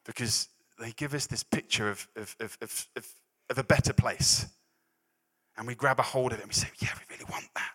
because 0.05 0.47
they 0.79 0.91
give 0.91 1.13
us 1.13 1.27
this 1.27 1.43
picture 1.43 1.89
of, 1.89 2.07
of, 2.15 2.35
of, 2.39 2.87
of, 2.95 3.07
of 3.49 3.57
a 3.57 3.63
better 3.63 3.93
place 3.93 4.47
and 5.57 5.67
we 5.67 5.75
grab 5.75 5.99
a 5.99 6.03
hold 6.03 6.31
of 6.31 6.39
it 6.39 6.41
and 6.41 6.49
we 6.49 6.55
say, 6.55 6.69
Yeah, 6.79 6.89
we 6.95 7.15
really 7.15 7.29
want 7.29 7.45
that. 7.55 7.73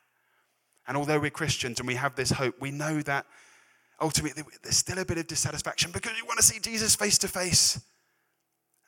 And 0.88 0.96
although 0.96 1.18
we're 1.18 1.31
Christians 1.31 1.79
and 1.79 1.87
we 1.87 1.94
have 1.94 2.14
this 2.14 2.31
hope, 2.31 2.61
we 2.61 2.70
know 2.70 3.03
that 3.03 3.27
ultimately 4.01 4.42
there's 4.62 4.77
still 4.77 4.99
a 4.99 5.05
bit 5.05 5.18
of 5.18 5.27
dissatisfaction 5.27 5.90
because 5.90 6.12
we 6.12 6.27
want 6.27 6.38
to 6.38 6.44
see 6.44 6.61
Jesus 6.61 6.94
face 6.94 7.18
to 7.18 7.29
face. 7.29 7.81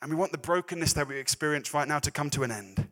And 0.01 0.09
we 0.09 0.15
want 0.15 0.31
the 0.31 0.37
brokenness 0.37 0.93
that 0.93 1.07
we 1.07 1.17
experience 1.17 1.73
right 1.73 1.87
now 1.87 1.99
to 1.99 2.11
come 2.11 2.29
to 2.31 2.43
an 2.43 2.51
end. 2.51 2.87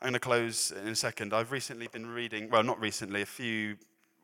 I'm 0.00 0.08
going 0.10 0.14
to 0.14 0.20
close 0.20 0.72
in 0.72 0.88
a 0.88 0.96
second. 0.96 1.32
I've 1.32 1.52
recently 1.52 1.86
been 1.86 2.06
reading, 2.06 2.50
well, 2.50 2.64
not 2.64 2.80
recently, 2.80 3.22
a 3.22 3.26
few, 3.26 3.76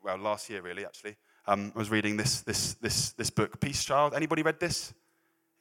well, 0.03 0.17
last 0.17 0.49
year 0.49 0.61
really, 0.61 0.85
actually. 0.85 1.15
Um, 1.47 1.71
I 1.75 1.79
was 1.79 1.89
reading 1.89 2.17
this, 2.17 2.41
this, 2.41 2.73
this, 2.75 3.11
this 3.13 3.29
book, 3.29 3.59
Peace 3.59 3.83
Child. 3.83 4.13
Anybody 4.13 4.43
read 4.43 4.59
this 4.59 4.93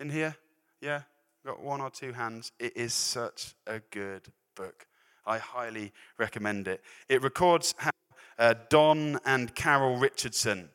in 0.01 0.11
here? 0.11 0.37
Yeah? 0.81 1.03
Got 1.47 1.63
one 1.63 1.81
or 1.81 1.91
two 1.91 2.13
hands. 2.13 2.53
It 2.59 2.77
is 2.77 2.93
such 2.93 3.55
a 3.67 3.81
good 3.91 4.29
book. 4.55 4.87
I 5.27 5.39
highly 5.39 5.93
recommend 6.19 6.69
it. 6.69 6.83
It 7.09 7.23
records 7.23 7.75
how 7.79 7.91
uh, 8.39 8.55
Don 8.69 9.19
and 9.25 9.55
Carol 9.55 9.97
Richardson, 9.97 10.71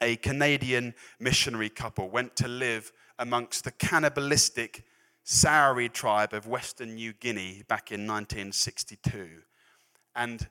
a 0.00 0.16
Canadian 0.16 0.94
missionary 1.18 1.68
couple, 1.68 2.08
went 2.08 2.36
to 2.36 2.48
live 2.48 2.92
amongst 3.18 3.64
the 3.64 3.70
cannibalistic 3.72 4.84
Sawi 5.24 5.92
tribe 5.92 6.32
of 6.32 6.46
Western 6.46 6.94
New 6.94 7.12
Guinea 7.12 7.62
back 7.68 7.92
in 7.92 8.06
1962. 8.06 9.42
And 10.14 10.48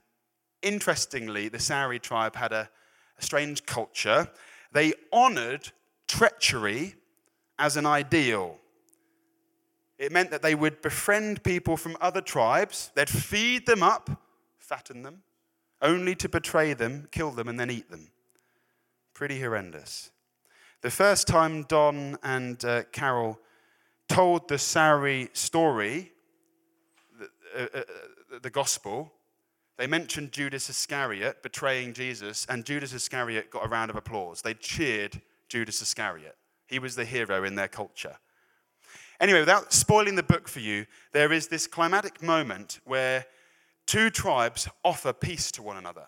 interestingly, 0.62 1.50
the 1.50 1.58
Sawi 1.58 2.02
tribe 2.02 2.36
had 2.36 2.54
a, 2.54 2.70
a 3.18 3.22
strange 3.22 3.66
culture. 3.66 4.30
They 4.72 4.94
honored 5.12 5.72
treachery 6.08 6.96
as 7.60 7.78
an 7.78 7.86
ideal. 7.86 8.58
It 10.02 10.12
meant 10.12 10.32
that 10.32 10.42
they 10.42 10.56
would 10.56 10.82
befriend 10.82 11.44
people 11.44 11.78
from 11.78 11.96
other 12.02 12.22
tribes, 12.22 12.92
they'd 12.96 13.08
feed 13.08 13.68
them 13.68 13.84
up, 13.84 14.10
fatten 14.58 15.04
them, 15.04 15.22
only 15.80 16.16
to 16.16 16.28
betray 16.28 16.74
them, 16.74 17.08
kill 17.12 17.30
them, 17.30 17.48
and 17.48 17.60
then 17.60 17.70
eat 17.70 17.92
them. 17.92 18.10
Pretty 19.14 19.40
horrendous. 19.40 20.10
The 20.82 20.90
first 20.90 21.28
time 21.28 21.66
Don 21.70 22.18
and 22.24 22.66
uh, 22.66 22.82
Carol 22.92 23.40
told 24.10 24.48
the 24.48 24.56
Sawi 24.56 25.30
story, 25.38 26.12
the, 27.20 27.30
uh, 27.56 27.68
uh, 27.72 27.78
uh, 27.78 28.40
the 28.42 28.50
gospel, 28.50 29.14
they 29.78 29.86
mentioned 29.86 30.32
Judas 30.32 30.68
Iscariot 30.68 31.44
betraying 31.44 31.94
Jesus, 31.94 32.48
and 32.50 32.66
Judas 32.66 32.92
Iscariot 32.92 33.52
got 33.52 33.68
a 33.68 33.70
round 33.70 33.92
of 33.92 33.96
applause. 33.96 34.42
They 34.42 34.56
cheered 34.56 35.22
Judas 35.48 35.80
Iscariot. 35.80 36.38
He 36.66 36.80
was 36.80 36.96
the 36.96 37.06
hero 37.06 37.44
in 37.44 37.54
their 37.54 37.68
culture. 37.68 38.18
Anyway, 39.22 39.40
without 39.40 39.72
spoiling 39.72 40.16
the 40.16 40.24
book 40.24 40.48
for 40.48 40.60
you, 40.60 40.88
there 41.14 41.32
is 41.32 41.48
this 41.48 41.68
climatic 41.68 42.24
moment 42.24 42.80
where 42.86 43.28
two 43.86 44.10
tribes 44.10 44.68
offer 44.84 45.14
peace 45.14 45.52
to 45.52 45.62
one 45.62 45.78
another. 45.78 46.08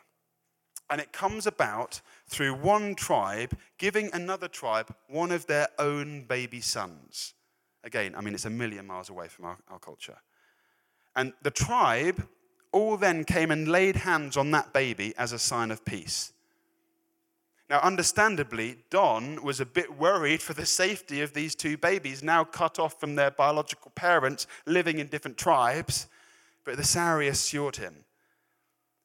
And 0.90 1.00
it 1.00 1.14
comes 1.14 1.46
about 1.46 2.02
through 2.28 2.56
one 2.56 2.96
tribe 2.96 3.56
giving 3.78 4.10
another 4.14 4.48
tribe 4.48 4.94
one 5.08 5.32
of 5.32 5.46
their 5.46 5.68
own 5.78 6.24
baby 6.24 6.60
sons. 6.60 7.36
Again, 7.84 8.16
I 8.16 8.22
mean, 8.22 8.34
it's 8.34 8.46
a 8.46 8.50
million 8.50 8.88
miles 8.88 9.10
away 9.10 9.28
from 9.28 9.46
our, 9.46 9.58
our 9.70 9.80
culture. 9.80 10.18
And 11.16 11.34
the 11.44 11.52
tribe 11.52 12.28
all 12.72 12.98
then 12.98 13.26
came 13.26 13.52
and 13.52 13.68
laid 13.68 13.98
hands 13.98 14.36
on 14.36 14.50
that 14.52 14.74
baby 14.74 15.14
as 15.20 15.32
a 15.32 15.40
sign 15.40 15.70
of 15.70 15.86
peace. 15.86 16.34
Now, 17.70 17.80
understandably, 17.80 18.78
Don 18.90 19.42
was 19.44 19.60
a 19.60 19.66
bit 19.66 19.98
worried 19.98 20.42
for 20.42 20.54
the 20.54 20.66
safety 20.66 21.22
of 21.22 21.34
these 21.34 21.56
two 21.56 21.78
babies, 21.78 22.22
now 22.22 22.44
cut 22.44 22.78
off 22.78 23.00
from 23.00 23.16
their 23.16 23.32
biological 23.32 23.92
parents, 23.96 24.48
living 24.66 25.00
in 25.00 25.08
different 25.08 25.38
tribes. 25.38 26.08
But 26.66 26.78
the 26.78 26.84
Sawi 26.84 27.30
assured 27.30 27.78
him, 27.78 28.06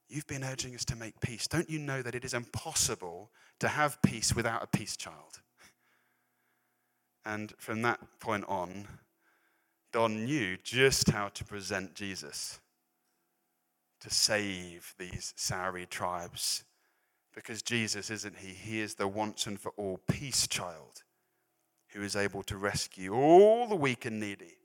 You've 0.08 0.26
been 0.26 0.44
urging 0.44 0.74
us 0.74 0.86
to 0.86 0.96
make 0.96 1.20
peace. 1.20 1.46
Don't 1.46 1.68
you 1.68 1.78
know 1.78 2.00
that 2.00 2.14
it 2.14 2.24
is 2.24 2.32
impossible 2.32 3.30
to 3.60 3.68
have 3.68 4.00
peace 4.00 4.34
without 4.34 4.62
a 4.62 4.66
peace 4.66 4.96
child? 4.96 5.40
And 7.26 7.52
from 7.58 7.82
that 7.82 8.00
point 8.18 8.46
on, 8.48 8.88
Don 9.92 10.24
knew 10.24 10.56
just 10.62 11.10
how 11.10 11.28
to 11.28 11.44
present 11.44 11.94
Jesus 11.94 12.58
to 14.00 14.10
save 14.10 14.94
these 14.98 15.34
Sawi 15.36 15.88
tribes. 15.88 16.64
Because 17.38 17.62
Jesus, 17.62 18.10
isn't 18.10 18.36
he? 18.36 18.48
He 18.48 18.80
is 18.80 18.96
the 18.96 19.06
once 19.06 19.46
and 19.46 19.60
for 19.60 19.70
all 19.76 20.00
peace 20.10 20.48
child 20.48 21.04
who 21.90 22.02
is 22.02 22.16
able 22.16 22.42
to 22.42 22.56
rescue 22.56 23.14
all 23.14 23.68
the 23.68 23.76
weak 23.76 24.06
and 24.06 24.18
needy 24.18 24.56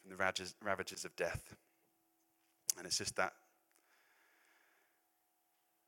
from 0.00 0.10
the 0.10 0.16
ravages 0.64 1.04
of 1.04 1.14
death. 1.16 1.54
And 2.78 2.86
it's 2.86 2.96
just 2.96 3.14
that 3.16 3.34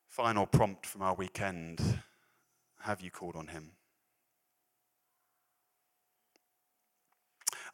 final 0.09 0.45
prompt 0.45 0.85
from 0.85 1.01
our 1.01 1.15
weekend 1.15 1.81
Have 2.81 3.01
you 3.01 3.11
called 3.11 3.35
on 3.35 3.47
him? 3.47 3.71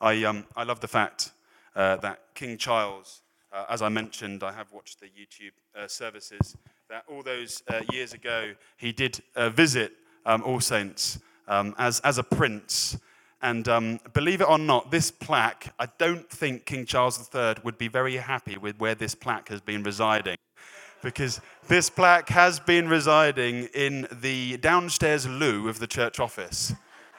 I, 0.01 0.23
um, 0.23 0.47
I 0.55 0.63
love 0.63 0.79
the 0.79 0.87
fact 0.87 1.33
uh, 1.75 1.97
that 1.97 2.21
King 2.37 2.59
Charles, 2.59 3.23
uh, 3.53 3.65
as 3.69 3.83
I 3.83 3.89
mentioned, 3.89 4.45
I 4.45 4.53
have 4.53 4.71
watched 4.71 5.01
the 5.01 5.07
YouTube 5.07 5.55
uh, 5.77 5.89
services, 5.89 6.57
that 6.89 7.05
all 7.07 7.23
those 7.23 7.63
uh, 7.69 7.83
years 7.93 8.15
ago 8.15 8.55
he 8.79 8.93
did 8.93 9.21
uh, 9.37 9.51
visit 9.51 9.93
um, 10.25 10.43
All 10.43 10.59
Saints 10.59 11.19
um, 11.47 11.75
as, 11.77 12.01
as 12.01 12.17
a 12.17 12.23
prince. 12.23 12.99
And 13.43 13.69
um, 13.69 14.01
believe 14.15 14.41
it 14.41 14.49
or 14.49 14.57
not, 14.59 14.91
this 14.91 15.11
plaque, 15.11 15.75
I 15.79 15.89
don't 15.99 16.27
think 16.31 16.65
King 16.65 16.87
Charles 16.87 17.29
III 17.35 17.57
would 17.63 17.77
be 17.77 17.89
very 17.89 18.17
happy 18.17 18.57
with 18.57 18.79
where 18.79 18.95
this 18.95 19.15
plaque 19.15 19.51
has 19.51 19.61
been 19.61 19.83
residing. 19.83 20.39
Because 21.03 21.43
this 21.69 21.91
plaque 21.91 22.31
has 22.31 22.59
been 22.59 22.89
residing 22.89 23.69
in 23.75 24.09
the 24.11 24.57
downstairs 24.57 25.29
loo 25.29 25.69
of 25.69 25.81
the 25.81 25.87
church 25.87 26.19
office. 26.19 26.73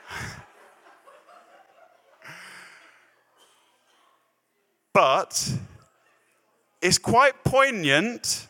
but 4.93 5.53
it's 6.81 6.97
quite 6.97 7.43
poignant 7.43 8.47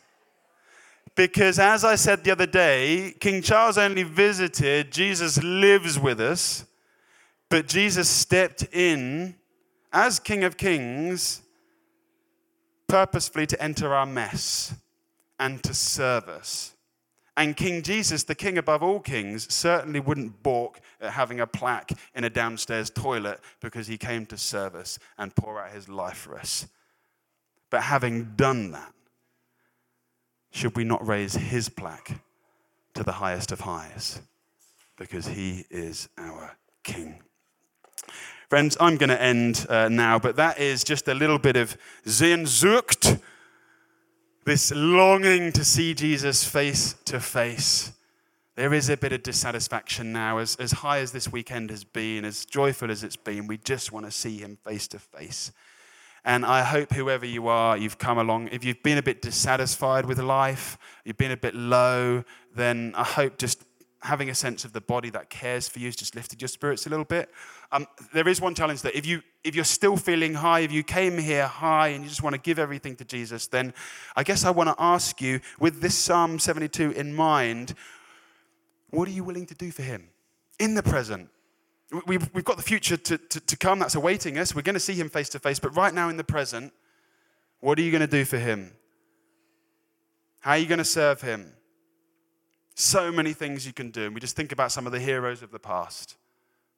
because, 1.20 1.58
as 1.58 1.84
I 1.84 1.96
said 1.96 2.24
the 2.24 2.30
other 2.30 2.46
day, 2.46 3.14
King 3.20 3.42
Charles 3.42 3.76
only 3.76 4.04
visited, 4.04 4.90
Jesus 4.90 5.42
lives 5.42 5.98
with 5.98 6.18
us. 6.18 6.64
But 7.50 7.68
Jesus 7.68 8.08
stepped 8.08 8.66
in 8.72 9.34
as 9.92 10.18
King 10.18 10.44
of 10.44 10.56
Kings 10.56 11.42
purposefully 12.88 13.46
to 13.48 13.62
enter 13.62 13.92
our 13.92 14.06
mess 14.06 14.74
and 15.38 15.62
to 15.62 15.74
serve 15.74 16.26
us. 16.26 16.74
And 17.36 17.54
King 17.54 17.82
Jesus, 17.82 18.22
the 18.22 18.34
king 18.34 18.56
above 18.56 18.82
all 18.82 19.00
kings, 19.00 19.52
certainly 19.52 20.00
wouldn't 20.00 20.42
balk 20.42 20.80
at 21.02 21.12
having 21.12 21.40
a 21.40 21.46
plaque 21.46 21.92
in 22.14 22.24
a 22.24 22.30
downstairs 22.30 22.88
toilet 22.88 23.40
because 23.60 23.86
he 23.86 23.98
came 23.98 24.24
to 24.24 24.38
serve 24.38 24.74
us 24.74 24.98
and 25.18 25.36
pour 25.36 25.60
out 25.60 25.72
his 25.72 25.86
life 25.86 26.16
for 26.16 26.38
us. 26.38 26.66
But 27.68 27.82
having 27.82 28.36
done 28.36 28.70
that, 28.70 28.94
should 30.50 30.76
we 30.76 30.84
not 30.84 31.06
raise 31.06 31.34
his 31.34 31.68
plaque 31.68 32.20
to 32.94 33.02
the 33.02 33.12
highest 33.12 33.52
of 33.52 33.60
highs? 33.60 34.20
Because 34.98 35.28
he 35.28 35.64
is 35.70 36.08
our 36.18 36.56
king. 36.82 37.22
Friends, 38.48 38.76
I'm 38.80 38.96
going 38.96 39.10
to 39.10 39.22
end 39.22 39.64
uh, 39.68 39.88
now, 39.88 40.18
but 40.18 40.36
that 40.36 40.58
is 40.58 40.82
just 40.82 41.06
a 41.06 41.14
little 41.14 41.38
bit 41.38 41.56
of 41.56 41.76
Sehnsucht, 42.04 43.20
this 44.44 44.72
longing 44.74 45.52
to 45.52 45.64
see 45.64 45.94
Jesus 45.94 46.44
face 46.44 46.96
to 47.04 47.20
face. 47.20 47.92
There 48.56 48.74
is 48.74 48.90
a 48.90 48.96
bit 48.96 49.12
of 49.12 49.22
dissatisfaction 49.22 50.12
now. 50.12 50.38
As, 50.38 50.56
as 50.56 50.72
high 50.72 50.98
as 50.98 51.12
this 51.12 51.30
weekend 51.30 51.70
has 51.70 51.84
been, 51.84 52.24
as 52.24 52.44
joyful 52.44 52.90
as 52.90 53.04
it's 53.04 53.16
been, 53.16 53.46
we 53.46 53.56
just 53.56 53.92
want 53.92 54.06
to 54.06 54.12
see 54.12 54.38
him 54.38 54.58
face 54.64 54.88
to 54.88 54.98
face. 54.98 55.52
And 56.24 56.44
I 56.44 56.62
hope 56.62 56.92
whoever 56.92 57.24
you 57.24 57.48
are, 57.48 57.76
you've 57.76 57.98
come 57.98 58.18
along. 58.18 58.48
If 58.48 58.64
you've 58.64 58.82
been 58.82 58.98
a 58.98 59.02
bit 59.02 59.22
dissatisfied 59.22 60.06
with 60.06 60.18
life, 60.18 60.78
you've 61.04 61.16
been 61.16 61.30
a 61.30 61.36
bit 61.36 61.54
low, 61.54 62.24
then 62.54 62.92
I 62.96 63.04
hope 63.04 63.38
just 63.38 63.64
having 64.02 64.30
a 64.30 64.34
sense 64.34 64.64
of 64.64 64.72
the 64.72 64.80
body 64.80 65.10
that 65.10 65.28
cares 65.28 65.68
for 65.68 65.78
you 65.78 65.86
has 65.86 65.96
just 65.96 66.14
lifted 66.14 66.40
your 66.40 66.48
spirits 66.48 66.86
a 66.86 66.90
little 66.90 67.04
bit. 67.04 67.30
Um, 67.70 67.86
there 68.12 68.26
is 68.28 68.40
one 68.40 68.54
challenge 68.54 68.82
that 68.82 68.96
if 68.96 69.06
you 69.06 69.22
if 69.44 69.54
you're 69.54 69.64
still 69.64 69.96
feeling 69.96 70.34
high, 70.34 70.60
if 70.60 70.72
you 70.72 70.82
came 70.82 71.16
here 71.16 71.46
high 71.46 71.88
and 71.88 72.04
you 72.04 72.10
just 72.10 72.22
want 72.22 72.34
to 72.34 72.40
give 72.40 72.58
everything 72.58 72.96
to 72.96 73.04
Jesus, 73.04 73.46
then 73.46 73.72
I 74.14 74.22
guess 74.22 74.44
I 74.44 74.50
want 74.50 74.68
to 74.68 74.74
ask 74.78 75.20
you, 75.22 75.40
with 75.58 75.80
this 75.80 75.96
Psalm 75.96 76.38
72 76.38 76.90
in 76.90 77.14
mind, 77.14 77.74
what 78.90 79.08
are 79.08 79.12
you 79.12 79.24
willing 79.24 79.46
to 79.46 79.54
do 79.54 79.70
for 79.70 79.82
Him 79.82 80.08
in 80.58 80.74
the 80.74 80.82
present? 80.82 81.30
We've, 82.06 82.30
we've 82.32 82.44
got 82.44 82.56
the 82.56 82.62
future 82.62 82.96
to, 82.96 83.18
to, 83.18 83.40
to 83.40 83.56
come 83.56 83.80
that's 83.80 83.96
awaiting 83.96 84.38
us. 84.38 84.54
We're 84.54 84.62
going 84.62 84.74
to 84.74 84.80
see 84.80 84.94
Him 84.94 85.08
face 85.08 85.28
to 85.30 85.38
face, 85.38 85.58
but 85.58 85.74
right 85.74 85.92
now 85.92 86.08
in 86.08 86.16
the 86.16 86.24
present, 86.24 86.72
what 87.60 87.78
are 87.78 87.82
you 87.82 87.90
going 87.90 88.00
to 88.00 88.06
do 88.06 88.24
for 88.24 88.38
Him? 88.38 88.72
How 90.40 90.52
are 90.52 90.58
you 90.58 90.66
going 90.66 90.78
to 90.78 90.84
serve 90.84 91.20
Him? 91.20 91.52
So 92.74 93.10
many 93.10 93.32
things 93.32 93.66
you 93.66 93.72
can 93.72 93.90
do. 93.90 94.06
And 94.06 94.14
we 94.14 94.20
just 94.20 94.36
think 94.36 94.52
about 94.52 94.72
some 94.72 94.86
of 94.86 94.92
the 94.92 95.00
heroes 95.00 95.42
of 95.42 95.50
the 95.50 95.58
past. 95.58 96.16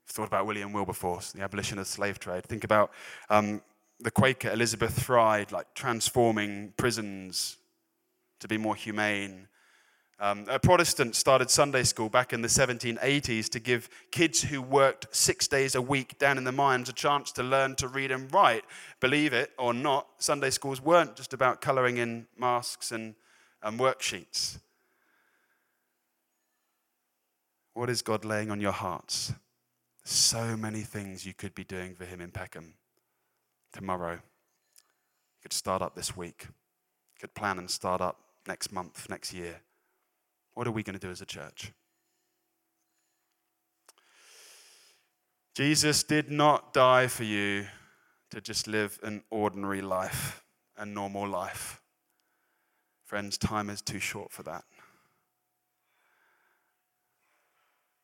I've 0.07 0.15
thought 0.15 0.27
about 0.27 0.47
William 0.47 0.73
Wilberforce, 0.73 1.33
the 1.33 1.43
abolition 1.43 1.79
of 1.79 1.85
the 1.85 1.91
slave 1.91 2.19
trade. 2.19 2.45
Think 2.45 2.65
about 2.65 2.91
um, 3.31 3.63
the 4.01 4.11
Quaker 4.11 4.51
Elizabeth 4.51 5.01
Fry, 5.01 5.47
like 5.51 5.75
transforming 5.75 6.73
prisons 6.77 7.59
to 8.41 8.49
be 8.49 8.59
more 8.59 8.75
humane. 8.75 9.47
Um, 10.21 10.47
a 10.49 10.59
Protestant 10.59 11.17
started 11.17 11.51
Sunday 11.51 11.83
school 11.83 12.09
back 12.09 12.33
in 12.33 12.43
the 12.43 12.49
1780s 12.49 13.49
to 13.49 13.59
give 13.59 13.89
kids 14.13 14.43
who 14.43 14.63
worked 14.63 15.07
six 15.11 15.49
days 15.49 15.75
a 15.75 15.83
week 15.83 16.17
down 16.19 16.39
in 16.39 16.45
the 16.45 16.53
mines 16.53 16.89
a 16.89 16.93
chance 16.93 17.33
to 17.33 17.43
learn 17.43 17.75
to 17.77 17.89
read 17.89 18.13
and 18.13 18.33
write. 18.33 18.65
Believe 19.01 19.33
it 19.33 19.51
or 19.59 19.75
not, 19.75 20.07
Sunday 20.19 20.51
schools 20.51 20.81
weren't 20.81 21.17
just 21.17 21.33
about 21.33 21.61
colouring 21.61 21.97
in 21.97 22.27
masks 22.39 22.93
and, 22.93 23.15
and 23.63 23.81
worksheets. 23.81 24.59
What 27.75 27.91
is 27.91 28.03
God 28.03 28.25
laying 28.25 28.51
on 28.51 28.61
your 28.61 28.73
hearts? 28.73 29.33
So 30.05 30.57
many 30.57 30.83
things 30.83 31.25
you 31.25 31.33
could 31.33 31.55
be 31.55 31.65
doing 31.65 31.95
for 31.95 32.05
Him 32.05 32.21
in 32.21 32.31
Peckham 32.31 32.75
tomorrow. 33.73 34.13
You 34.13 35.43
could 35.43 35.53
start 35.53 35.83
up 35.83 35.95
this 35.95 36.17
week. 36.17 36.45
You 36.47 37.21
could 37.21 37.35
plan 37.35 37.59
and 37.59 37.71
start 37.71 38.01
up 38.01 38.19
next 38.47 38.73
month, 38.73 39.09
next 39.09 39.33
year. 39.33 39.61
What 40.55 40.67
are 40.67 40.73
we 40.73 40.83
going 40.83 40.99
to 40.99 41.07
do 41.07 41.11
as 41.11 41.21
a 41.21 41.27
church? 41.27 41.73
Jesus 45.55 46.03
did 46.03 46.31
not 46.31 46.73
die 46.73 47.07
for 47.07 47.25
you 47.25 47.67
to 48.31 48.41
just 48.41 48.67
live 48.67 48.99
an 49.03 49.23
ordinary 49.31 49.83
life, 49.83 50.43
a 50.77 50.87
normal 50.87 51.29
life. 51.29 51.83
Friends, 53.05 53.37
time 53.37 53.69
is 53.69 53.83
too 53.83 53.99
short 53.99 54.33
for 54.33 54.43
that. 54.45 54.65